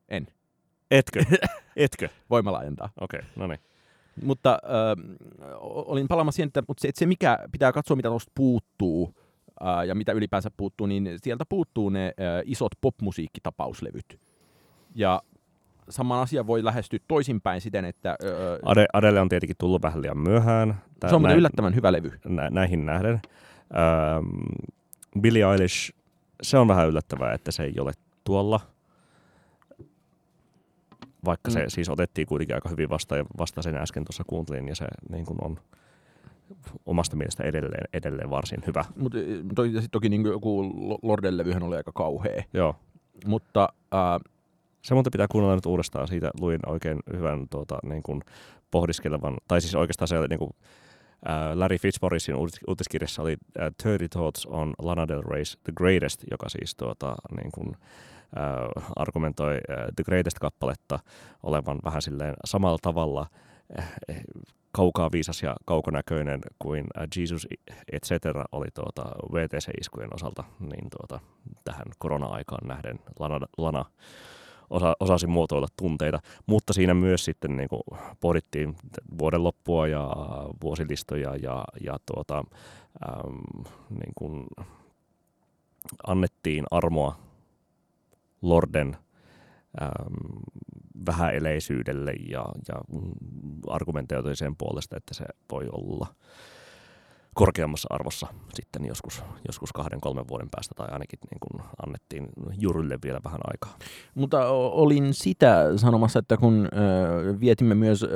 [0.09, 0.27] En.
[0.91, 1.25] Etkö?
[1.77, 2.09] Etkö?
[2.31, 2.91] Voimme laajentaa.
[3.01, 3.61] Okei, okay, no niin.
[4.23, 8.33] Mutta äh, olin palaamassa siihen, että, mutta se, että se mikä pitää katsoa, mitä tuosta
[8.35, 9.15] puuttuu,
[9.67, 14.21] äh, ja mitä ylipäänsä puuttuu, niin sieltä puuttuu ne äh, isot popmusiikkitapauslevyt.
[14.95, 15.23] Ja
[15.89, 18.17] saman asian voi lähestyä toisinpäin siten, että...
[18.25, 20.75] Öö, Ade, Adele on tietenkin tullut vähän liian myöhään.
[21.01, 22.13] Tää, se on näin, yllättävän hyvä levy.
[22.25, 23.21] Nä, näihin nähden.
[23.75, 23.83] Öö,
[25.21, 25.93] Billie Eilish,
[26.43, 27.93] se on vähän yllättävää, että se ei ole
[28.25, 28.61] tuolla.
[31.25, 31.53] Vaikka mm.
[31.53, 34.87] se siis otettiin kuitenkin aika hyvin vasta, ja vasta sen äsken tuossa kuuntelin, ja se
[35.09, 35.59] niin kuin on
[36.87, 38.85] omasta mielestä edelleen, edelleen varsin hyvä.
[38.97, 39.19] Mutta
[39.55, 40.63] to, toki niin joku
[41.03, 42.43] Lorden levyhän oli aika kauhea.
[42.53, 42.77] Joo.
[43.27, 43.69] Mutta...
[43.95, 44.21] Äh,
[44.83, 46.09] se muuten pitää kuunnella nyt uudestaan.
[46.09, 48.23] Siitä luin oikein hyvän tuota, niin kuin
[48.71, 50.51] pohdiskelevan, tai siis oikeastaan se niin kuin,
[51.55, 52.35] Larry Fitzmorrisin
[52.69, 57.53] uutiskirjassa oli äh, 30 Thoughts on Lana Del Rey's The Greatest, joka siis tuota, niin
[57.55, 57.77] kuin,
[58.37, 60.99] äh, argumentoi äh, The Greatest-kappaletta
[61.43, 63.27] olevan vähän silleen samalla tavalla
[63.79, 63.93] äh,
[64.73, 67.47] kaukaa viisas ja kaukonäköinen kuin äh, Jesus
[67.93, 70.45] et cetera oli tuota VTC-iskujen osalta.
[70.61, 71.21] Niin tuota,
[71.65, 73.85] tähän korona-aikaan nähden Lana, Lana
[74.71, 77.83] osa, osasi muotoilla tunteita, mutta siinä myös sitten niin kuin
[78.21, 78.77] pohdittiin
[79.19, 80.11] vuoden loppua ja
[80.63, 84.47] vuosilistoja ja, ja tuota, äm, niin kuin
[86.07, 87.17] annettiin armoa
[88.45, 88.97] Lorden
[89.83, 89.91] äm,
[91.07, 92.75] vähäeleisyydelle ja, ja
[93.69, 96.07] argumentoitui sen puolesta, että se voi olla
[97.35, 102.29] korkeammassa arvossa sitten joskus, joskus kahden, kolmen vuoden päästä tai ainakin niin kuin annettiin
[102.59, 103.79] jurylle vielä vähän aikaa.
[104.15, 108.09] Mutta olin sitä sanomassa, että kun äh, vietimme myös äh,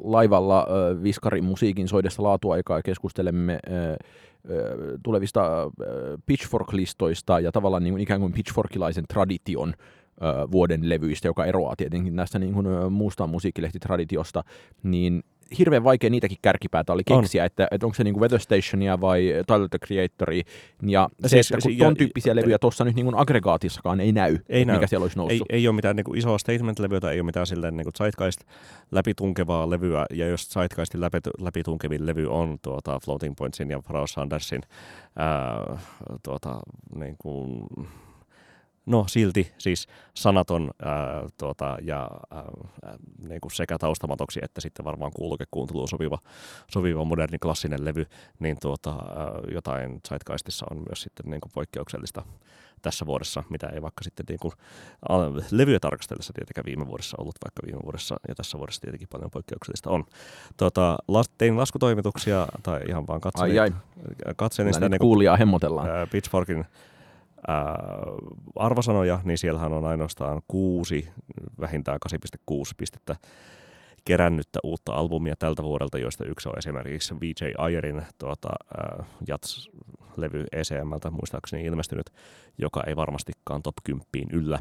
[0.00, 3.96] laivalla äh, Viskarin musiikin soidessa laatuaikaa ja keskustelemme äh,
[5.02, 5.70] tulevista
[6.26, 9.74] Pitchfork-listoista ja tavallaan niin ikään kuin Pitchforkilaisen tradition
[10.50, 14.44] vuoden levyistä, joka eroaa tietenkin näistä niin kuin, muusta musiikkilehtitraditiosta,
[14.82, 15.22] niin
[15.58, 17.46] hirveän vaikea niitäkin kärkipäätä oli keksiä, on.
[17.46, 20.42] että, että onko se niinku Weather Stationia vai Tyler the Creatoria.
[20.82, 24.64] Ja se, siis, että kun ton tyyppisiä levyjä tuossa nyt niinku aggregaatissakaan ei näy, ei
[24.64, 24.76] näy.
[24.76, 25.46] mikä siellä olisi noussut.
[25.50, 28.40] Ei, ei ole mitään niinku isoa statement-levyä tai ei ole mitään silleen niinku zeitgeist
[28.90, 34.62] läpitunkevaa levyä, ja jos zeitgeistin läpi, läpitunkevin levy on tuota Floating Pointsin ja Pharoah Sandersin
[35.16, 35.78] ää,
[36.22, 36.60] tuota,
[36.94, 37.66] niin kuin,
[38.88, 40.94] no silti siis sanaton ää,
[41.38, 42.44] tuota, ja ää,
[43.28, 46.18] niin kuin sekä taustamatoksi että sitten varmaan kuulukekuunteluun sopiva,
[46.70, 48.06] sopiva moderni klassinen levy,
[48.38, 52.22] niin tuota, ää, jotain Zeitgeistissa on myös sitten niin kuin poikkeuksellista
[52.82, 54.52] tässä vuodessa, mitä ei vaikka sitten niin kuin,
[55.50, 59.90] levyä tarkastellessa tietenkään viime vuodessa ollut, vaikka viime vuodessa ja tässä vuodessa tietenkin paljon poikkeuksellista
[59.90, 60.04] on.
[60.56, 63.72] Tuota, las, tein laskutoimituksia, tai ihan vaan katselin, ai,
[64.26, 64.34] ai.
[64.36, 65.88] katselin sitä niin kuulijaa hemmotellaan.
[66.10, 66.64] Pitchforkin
[68.56, 71.08] arvosanoja, niin siellähän on ainoastaan kuusi,
[71.60, 71.98] vähintään
[72.50, 73.16] 8,6 pistettä
[74.04, 81.10] kerännyttä uutta albumia tältä vuodelta, joista yksi on esimerkiksi VJ Ayerin tuota, äh, Jats-levy ECMltä
[81.10, 82.10] muistaakseni ilmestynyt,
[82.58, 84.58] joka ei varmastikaan top 10 yllä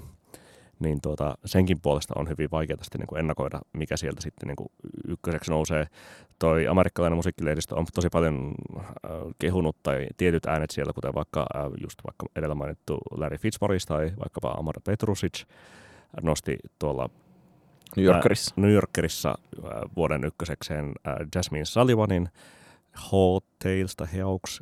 [0.80, 4.56] niin tuota, senkin puolesta on hyvin vaikeaa sitten niin kuin ennakoida, mikä sieltä sitten niin
[4.56, 4.70] kuin
[5.08, 5.88] ykköseksi nousee.
[6.40, 8.84] Toi amerikkalainen musiikkilehdistö on tosi paljon äh,
[9.40, 14.12] kehunut tai tietyt äänet siellä, kuten vaikka äh, just vaikka edellä mainittu Larry Fitzmaurice tai
[14.20, 15.44] vaikkapa Amara Petrusic
[16.22, 17.10] nosti tuolla
[17.96, 22.30] New Yorkerissa, äh, New Yorkerissa äh, vuoden ykkösekseen äh, Jasmine Sullivanin
[23.12, 24.62] Hot Tales tai Hawks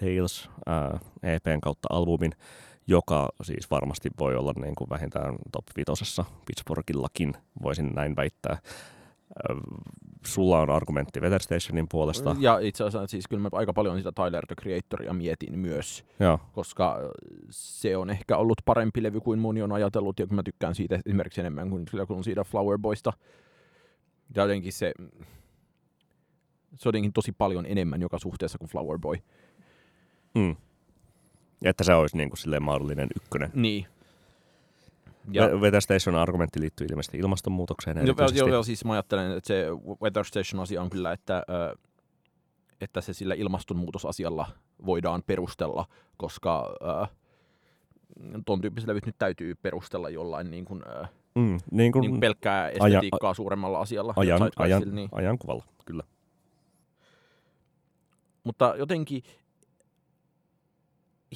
[0.00, 2.32] Tales äh, EPn kautta albumin,
[2.86, 8.58] joka siis varmasti voi olla niin kuin vähintään top vitosessa Pittsburghillakin, voisin näin väittää.
[10.24, 12.36] Sulla on argumentti Weather Stationin puolesta.
[12.38, 16.40] Ja itse asiassa siis kyllä mä aika paljon sitä Tyler the Creatoria mietin myös, Joo.
[16.52, 16.98] koska
[17.50, 21.40] se on ehkä ollut parempi levy kuin moni on ajatellut, ja mä tykkään siitä esimerkiksi
[21.40, 23.12] enemmän kuin, kuin siitä Flower Boysta.
[24.34, 24.92] Ja jotenkin se,
[26.74, 29.16] se on jotenkin tosi paljon enemmän joka suhteessa kuin Flower Boy.
[30.34, 30.56] Mm.
[31.62, 33.50] Että se olisi niin kuin silleen mahdollinen ykkönen.
[33.54, 33.86] Niin.
[35.30, 38.06] Ja, Weather Station argumentti liittyy ilmeisesti ilmastonmuutokseen.
[38.06, 39.66] Joo, joo, joo, siis mä ajattelen, että se
[40.02, 41.42] Weather Station asia on kyllä, että,
[42.80, 44.46] että se sillä ilmastonmuutosasialla
[44.86, 46.76] voidaan perustella, koska
[48.46, 50.82] ton tyyppisellä nyt täytyy perustella jollain niin kuin,
[51.34, 54.14] mm, niin kuin niin pelkkää estetiikkaa ajan, suuremmalla asialla.
[54.16, 55.08] Ajan, ajan, niin.
[55.12, 56.02] ajankuvalla, kyllä.
[58.44, 59.22] Mutta jotenkin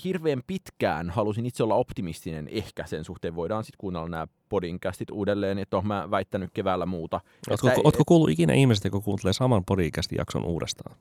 [0.04, 3.34] hirveän pitkään halusin itse olla optimistinen ehkä sen suhteen.
[3.34, 7.20] Voidaan sitten kuunnella nämä podcastit uudelleen, että olen mä väittänyt keväällä muuta.
[7.50, 10.96] Oletko, että, oletko kuullut ikinä ihmiset, jotka kuuntelee saman podcastin jakson uudestaan?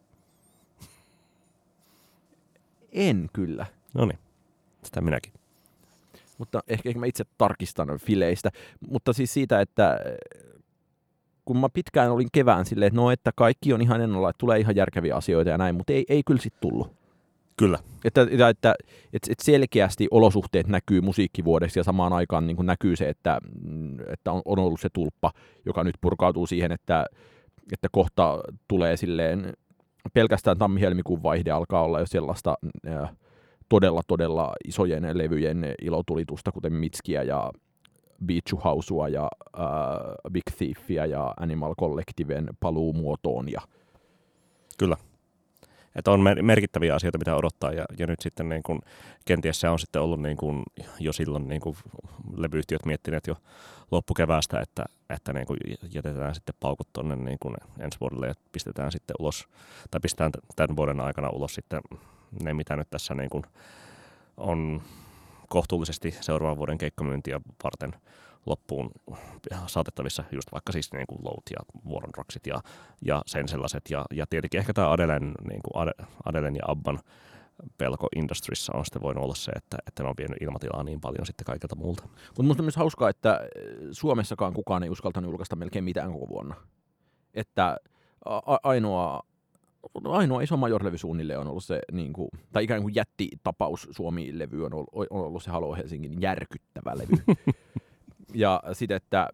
[2.91, 3.66] En kyllä.
[3.93, 4.20] No niin,
[4.84, 5.34] sitä minäkin.
[6.38, 8.50] Mutta ehkä, ehkä mä itse tarkistan fileistä.
[8.89, 10.00] Mutta siis siitä, että
[11.45, 14.60] kun mä pitkään olin kevään silleen, että no, että kaikki on ihan ennalla, että tulee
[14.60, 16.99] ihan järkeviä asioita ja näin, mutta ei, ei kyllä sitten tullut.
[17.60, 17.80] Kyllä.
[18.05, 18.76] Että, että, että,
[19.14, 23.39] että selkeästi olosuhteet näkyy musiikkivuodeksi ja samaan aikaan niin kuin näkyy se, että,
[24.14, 25.32] että on, on ollut se tulppa,
[25.66, 27.05] joka nyt purkautuu siihen, että,
[27.74, 29.53] että kohta tulee silleen
[30.14, 32.55] pelkästään tammi-helmikuun vaihde alkaa olla jo sellaista
[32.88, 33.10] äh,
[33.70, 37.51] todella, todella isojen levyjen ilotulitusta, kuten Mitskiä ja
[38.26, 39.30] Beach Housea ja
[39.60, 39.64] äh,
[40.32, 43.51] Big Thiefia ja Animal Collectiven paluumuotoon.
[43.51, 43.62] Ja...
[44.78, 44.97] Kyllä.
[45.96, 48.82] Että on merkittäviä asioita, mitä odottaa, ja, ja nyt sitten niin kun,
[49.26, 50.64] kenties se on sitten ollut niin kun,
[51.00, 51.76] jo silloin niin kun,
[52.38, 53.36] levyyhtiöt miettineet jo
[53.92, 55.58] loppukeväästä, että, että niin kun
[55.94, 59.48] jätetään sitten paukut tuonne niin kun ensi vuodelle ja pistetään sitten ulos,
[59.92, 61.82] tai pistetään tämän vuoden aikana ulos sitten
[62.44, 63.44] ne, mitä nyt tässä niin kun
[64.38, 64.82] on
[65.50, 67.96] kohtuullisesti seuraavan vuoden keikkamyyntiä varten
[68.46, 68.92] loppuun
[69.68, 72.62] saatettavissa just vaikka siis niin kuin Load ja Warren Rocksit ja,
[73.06, 73.84] ja sen sellaiset.
[73.90, 75.88] Ja, ja tietenkin ehkä tämä Adelen, niin kuin
[76.26, 77.00] Adelen ja Abban
[77.78, 81.26] pelko Industrissa on sitten voinut olla se, että, että ne on vienyt ilmatilaa niin paljon
[81.26, 82.04] sitten kaikilta muulta.
[82.04, 83.40] Mutta minusta on myös hauskaa, että
[83.92, 86.56] Suomessakaan kukaan ei uskaltanut julkaista melkein mitään koko vuonna.
[87.34, 87.78] Että
[88.64, 89.24] ainoa
[90.04, 94.74] ainoa iso major-levy suunnilleen on ollut se, niin kuin, tai ikään kuin jättitapaus Suomi-levy on
[94.74, 97.24] ollut, on ollut se Halo Helsingin järkyttävä levy.
[98.34, 99.30] ja sitten, että,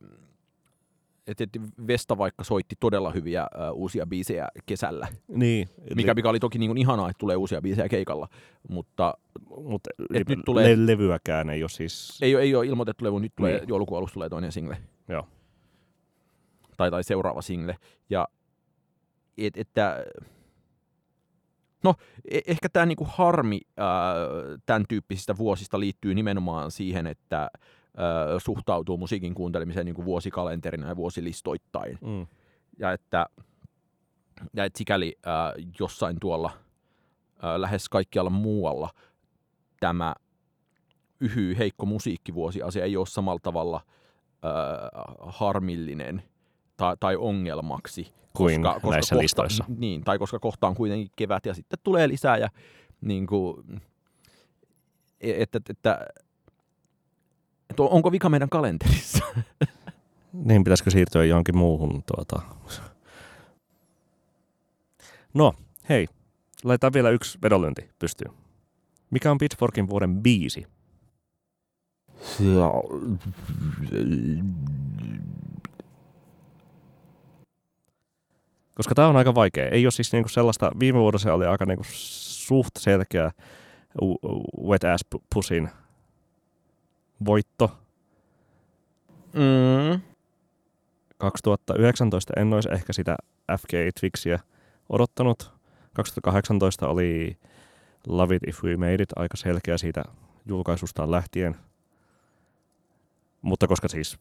[1.28, 1.46] että
[1.88, 5.08] Vesta vaikka soitti todella hyviä uh, uusia biisejä kesällä.
[5.28, 5.70] Niin.
[5.96, 8.28] Mikä, mikä oli toki niin kuin ihanaa, että tulee uusia biisejä keikalla,
[8.70, 9.14] mutta...
[9.64, 12.20] Mutta et nyt tulee, le- levyäkään ei ole siis...
[12.22, 13.70] Ei, ei ole ilmoitettu levy, nyt tulee, niin.
[13.70, 14.78] joulukuun alussa tulee toinen single.
[15.08, 15.28] Joo.
[16.78, 17.78] Tai, tai seuraava single.
[18.10, 18.28] Ja
[19.38, 20.06] et, että
[21.84, 21.96] No,
[22.32, 24.16] e- ehkä tämä niinku harmi ää,
[24.66, 27.50] tämän tyyppisistä vuosista liittyy nimenomaan siihen, että
[28.38, 31.98] suhtautuu musiikin kuuntelemiseen niinku vuosikalenterina ja vuosilistoittain.
[32.02, 32.28] Mm.
[32.80, 33.26] Ja että
[34.54, 36.52] ja et sikäli ää, jossain tuolla
[37.42, 38.90] ää, lähes kaikkialla muualla
[39.80, 40.16] tämä
[41.20, 43.82] yhyy heikko musiikkivuosi-asia ei ole samalla tavalla
[44.44, 44.52] ää,
[45.20, 46.24] harmillinen
[46.78, 49.66] tai, tai ongelmaksi kuin koska, näissä kohta, listoissa.
[49.78, 52.50] Niin, tai koska kohta on kuitenkin kevät ja sitten tulee lisää ja
[53.02, 53.82] niin kuin,
[55.22, 56.08] e- että, että, että,
[57.84, 59.26] että onko vika meidän kalenterissa?
[60.44, 62.42] Niin, pitäisikö siirtyä johonkin muuhun tuota.
[65.34, 65.54] No,
[65.90, 66.08] hei,
[66.64, 68.32] laitetaan vielä yksi vedonlyönti pystyyn.
[69.12, 70.68] Mikä on Pitchforkin vuoden biisi?
[78.76, 79.70] Koska tämä on aika vaikea.
[79.70, 83.32] Ei ole siis niinku sellaista, viime vuodessa oli aika niinku suht selkeä
[84.68, 85.70] Wet Ass Pussin
[87.26, 87.78] voitto.
[89.34, 90.02] Mm.
[91.18, 93.16] 2019 en olisi ehkä sitä
[93.58, 94.40] FK Twixiä
[94.90, 95.52] odottanut.
[95.94, 97.38] 2018 oli
[98.08, 100.04] Love It If We Made It aika selkeä siitä
[100.46, 101.56] julkaisustaan lähtien.
[103.42, 104.18] Mutta koska siis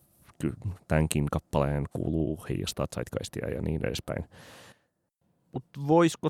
[0.88, 4.24] tämänkin kappaleen kuuluu heijastaa zeitgeistia ja niin edespäin.
[5.52, 6.28] Mutta voisiko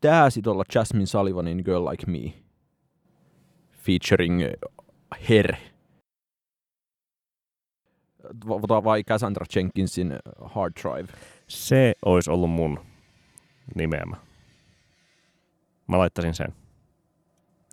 [0.00, 2.32] tämä sitten olla Jasmine Sullivanin Girl Like Me?
[3.72, 4.40] Featuring
[5.28, 5.54] Her.
[8.84, 11.08] Vai Cassandra Jenkinsin Hard Drive?
[11.48, 12.80] Se olisi ollut mun
[13.74, 14.16] nimeämä.
[15.86, 16.54] Mä laittaisin sen.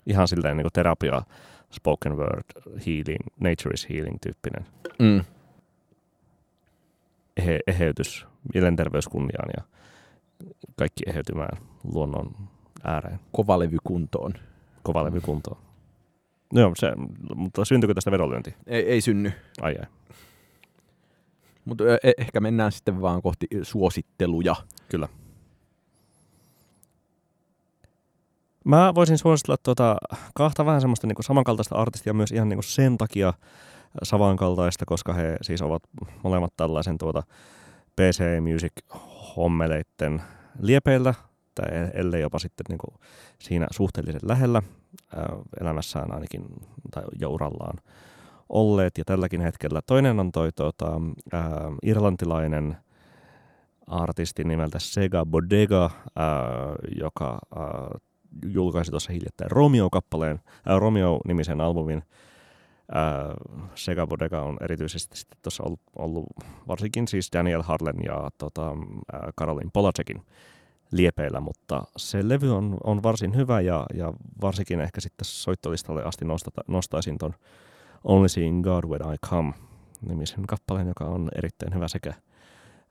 [0.05, 1.21] Ihan silleen niin kuin terapia
[1.71, 2.43] spoken word
[2.85, 4.65] healing, nature is healing tyyppinen
[4.99, 5.23] mm.
[7.37, 9.63] ehe, eheytys, mielenterveys kunniaan ja
[10.75, 12.35] kaikki eheytymään luonnon
[12.83, 13.19] ääreen.
[13.31, 14.33] Kovalevy kuntoon.
[14.83, 15.66] Kovalevy kuntoon.
[16.53, 16.91] No joo, se,
[17.35, 18.55] mutta syntyykö tästä vedonlyönti?
[18.67, 19.31] Ei, ei synny.
[19.61, 19.85] Ai ai.
[21.65, 24.55] Mutta e- ehkä mennään sitten vaan kohti suositteluja.
[24.89, 25.07] Kyllä.
[28.63, 29.97] Mä voisin suositella tuota
[30.35, 33.33] kahta vähän semmoista niin samankaltaista artistia myös ihan niin sen takia
[34.03, 35.83] samankaltaista, koska he siis ovat
[36.23, 37.23] molemmat tällaisen tuota
[37.95, 40.21] PC Music-hommeleitten
[40.59, 41.13] liepeillä,
[41.57, 43.01] tai ellei jopa sitten niin kuin
[43.39, 44.61] siinä suhteellisen lähellä
[45.15, 46.45] ää, elämässään ainakin,
[46.91, 47.77] tai jo urallaan
[48.49, 49.81] olleet, ja tälläkin hetkellä.
[49.81, 51.01] Toinen on toi tuota,
[51.33, 52.77] ää, irlantilainen
[53.87, 56.27] artisti nimeltä Sega Bodega, ää,
[56.99, 57.65] joka ää,
[58.45, 60.39] julkaisi tuossa hiljattain Romeo-kappaleen,
[60.69, 62.03] äh, Romeo-nimisen albumin.
[62.95, 63.33] Äh,
[63.75, 66.25] Sega Bodega on erityisesti sitten tuossa ollut, ollut,
[66.67, 70.21] varsinkin siis Daniel Harlen ja tota, äh, Karolin Polacekin
[70.91, 76.25] liepeillä, mutta se levy on, on varsin hyvä ja, ja varsinkin ehkä sitten soittolistalle asti
[76.25, 77.33] nostata, nostaisin ton
[78.03, 79.53] Only Seeing God When I Come
[80.09, 82.13] nimisen kappaleen, joka on erittäin hyvä sekä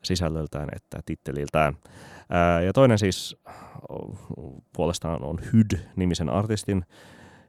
[0.03, 1.77] sisällöltään että titteliltään.
[2.31, 3.37] Ää, ja toinen siis
[4.73, 6.85] puolestaan on Hyd-nimisen artistin,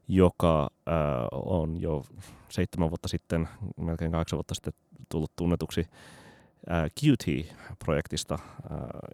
[0.08, 2.04] joka ää, on jo
[2.50, 4.74] seitsemän vuotta sitten, melkein kahdeksan vuotta sitten
[5.10, 5.88] tullut tunnetuksi
[6.70, 8.40] ää, QT-projektista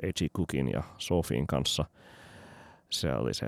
[0.03, 0.31] A.G.
[0.37, 1.85] Cookin ja Sofin kanssa.
[2.89, 3.47] Se oli se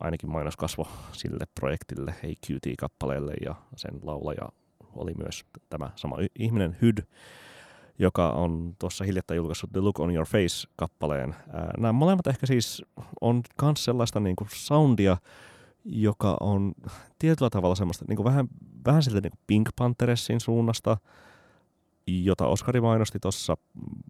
[0.00, 4.48] ainakin mainoskasvo sille projektille, Hey QT-kappaleelle ja sen laulaja
[4.96, 6.98] oli myös tämä sama ihminen Hyd,
[7.98, 11.34] joka on tuossa hiljattain julkaissut The Look on Your Face-kappaleen.
[11.78, 12.84] Nämä molemmat ehkä siis
[13.20, 15.16] on myös sellaista niin kuin soundia,
[15.84, 16.74] joka on
[17.18, 18.48] tietyllä tavalla semmoista niin kuin vähän,
[18.86, 20.96] vähän siltä niin kuin Pink Pantheressin suunnasta,
[22.06, 23.56] jota Oskari mainosti tuossa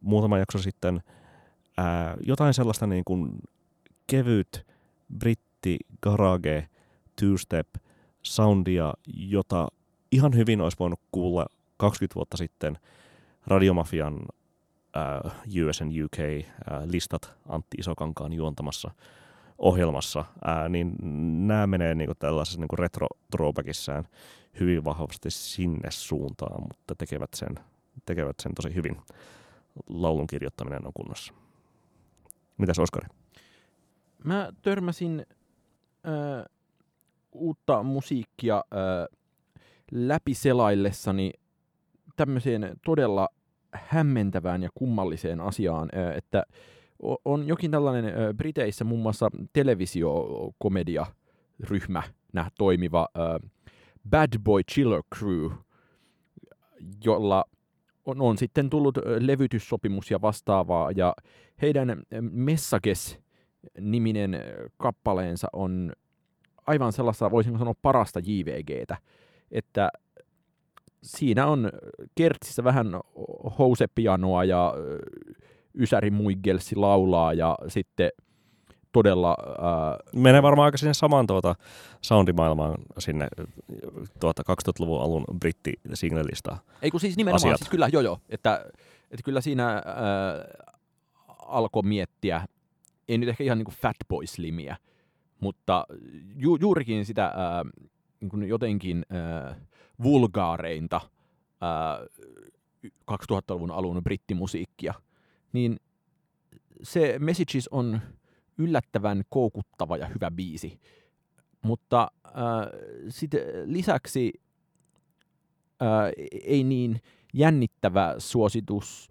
[0.02, 1.02] muutama jakso sitten.
[1.76, 3.30] Ää, jotain sellaista niin kuin
[4.06, 4.66] kevyt
[5.18, 6.68] britti garage
[7.20, 7.80] two-step
[8.22, 9.68] soundia, jota
[10.12, 12.78] ihan hyvin olisi voinut kuulla 20 vuotta sitten
[13.46, 18.90] Radiomafian uh, US and UK uh, listat Antti Isokankaan juontamassa
[19.58, 20.96] ohjelmassa, uh, niin
[21.46, 24.04] nämä menee niin kuin tällaisessa niin retro throwbackissään
[24.60, 27.54] hyvin vahvasti sinne suuntaan, mutta tekevät sen,
[28.06, 28.96] tekevät sen tosi hyvin.
[29.88, 31.34] Laulun kirjoittaminen on kunnossa.
[32.58, 33.08] Mitäs Oskari?
[34.24, 35.26] Mä törmäsin
[36.06, 36.44] äh,
[37.32, 38.62] uutta musiikkia äh,
[39.92, 41.32] läpi selaillessani
[42.16, 43.28] tämmöiseen todella
[43.72, 46.44] hämmentävään ja kummalliseen asiaan, että
[47.24, 52.02] on jokin tällainen Briteissä muun muassa televisiokomedia-ryhmä
[52.58, 53.08] toimiva
[54.10, 55.50] Bad Boy Chiller Crew,
[57.04, 57.44] jolla
[58.04, 61.14] on, on sitten tullut levytyssopimus ja vastaavaa, ja
[61.62, 64.38] heidän Messages-niminen
[64.76, 65.92] kappaleensa on
[66.66, 68.96] aivan sellaista, voisinko sanoa, parasta JVGtä
[69.54, 69.90] että
[71.02, 71.72] siinä on
[72.14, 72.86] kertsissä vähän
[73.58, 74.74] housepianoa ja
[75.74, 78.10] Ysäri Muiggelsi laulaa ja sitten
[78.94, 79.36] todella...
[79.38, 79.98] Ää...
[80.14, 81.54] Menee varmaan aika sinne samaan tuota
[82.00, 83.28] soundimaailmaan sinne
[84.20, 86.56] tuota 2000-luvun alun britti-singlelista.
[86.82, 87.58] Ei kun siis nimenomaan, asiat.
[87.58, 88.66] siis kyllä, joo joo, että,
[89.10, 89.82] että kyllä siinä ää,
[91.38, 92.46] alkoi miettiä,
[93.08, 94.76] ei nyt ehkä ihan niin kuin Fatboy Slimiä,
[95.40, 95.86] mutta
[96.36, 97.64] ju, juurikin sitä ää,
[98.20, 99.56] niin kuin jotenkin äh,
[100.02, 101.00] vulgaareinta
[101.62, 102.08] äh,
[103.10, 104.94] 2000-luvun alun brittimusiikkia,
[105.52, 105.80] niin
[106.82, 108.00] se Messages on
[108.58, 110.80] yllättävän koukuttava ja hyvä biisi.
[111.62, 112.32] Mutta äh,
[113.08, 114.32] sitten lisäksi
[115.82, 116.12] äh,
[116.44, 117.00] ei niin
[117.34, 119.08] jännittävä suositus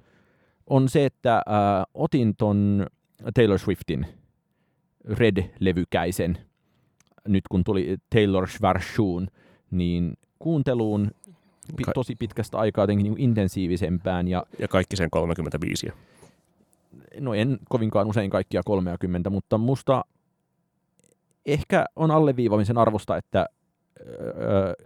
[0.69, 1.43] on se, että äh,
[1.93, 2.87] otin ton
[3.33, 4.07] Taylor Swiftin
[5.05, 6.37] Red-levykäisen
[7.27, 9.27] nyt kun tuli Taylor Schwarzschuhn,
[9.71, 11.11] niin kuunteluun
[11.93, 14.27] tosi pitkästä aikaa jotenkin niin intensiivisempään.
[14.27, 15.87] Ja, ja kaikki sen 35.
[17.19, 20.05] No en kovinkaan usein kaikkia 30, mutta musta
[21.45, 23.45] ehkä on alleviivamisen arvosta, että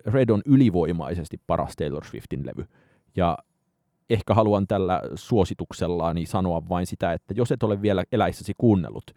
[0.05, 2.65] Red on ylivoimaisesti paras Taylor Swiftin levy.
[3.15, 3.37] Ja
[4.09, 9.11] ehkä haluan tällä suosituksellani sanoa vain sitä, että jos et ole vielä eläissäsi kuunnellut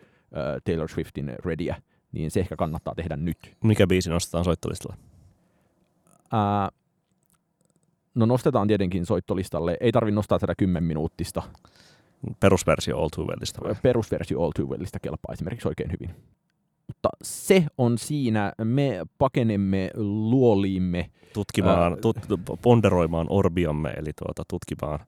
[0.64, 1.74] Taylor Swiftin Redia,
[2.12, 3.38] niin se ehkä kannattaa tehdä nyt.
[3.64, 4.96] Mikä biisi nostetaan soittolistalle?
[6.32, 6.68] Ää,
[8.14, 9.76] no nostetaan tietenkin soittolistalle.
[9.80, 11.42] Ei tarvi nostaa tätä 10 minuuttista.
[12.40, 13.74] Perusversio All Too Wellista vai?
[13.82, 16.10] Perusversio All Too Wellista kelpaa esimerkiksi oikein hyvin.
[16.86, 18.52] Mutta se on siinä.
[18.64, 21.10] Me pakenemme luoliimme.
[21.32, 22.16] Tutkimaan, tut,
[22.62, 24.98] ponderoimaan orbiamme, eli tuota, tutkimaan,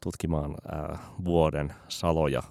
[0.00, 2.42] tutkimaan ää, vuoden saloja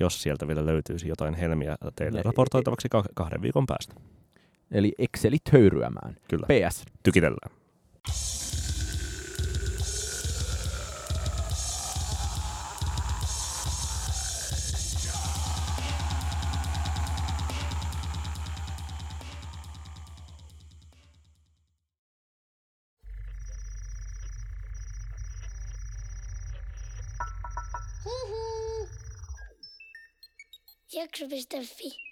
[0.00, 3.94] jos sieltä vielä löytyisi jotain helmiä teille raportoitavaksi kahden viikon päästä.
[4.70, 6.16] Eli Excelit höyryämään.
[6.28, 6.46] Kyllä.
[6.46, 6.84] PS.
[7.02, 7.56] Tykitellään.
[31.18, 32.09] Jakso.fi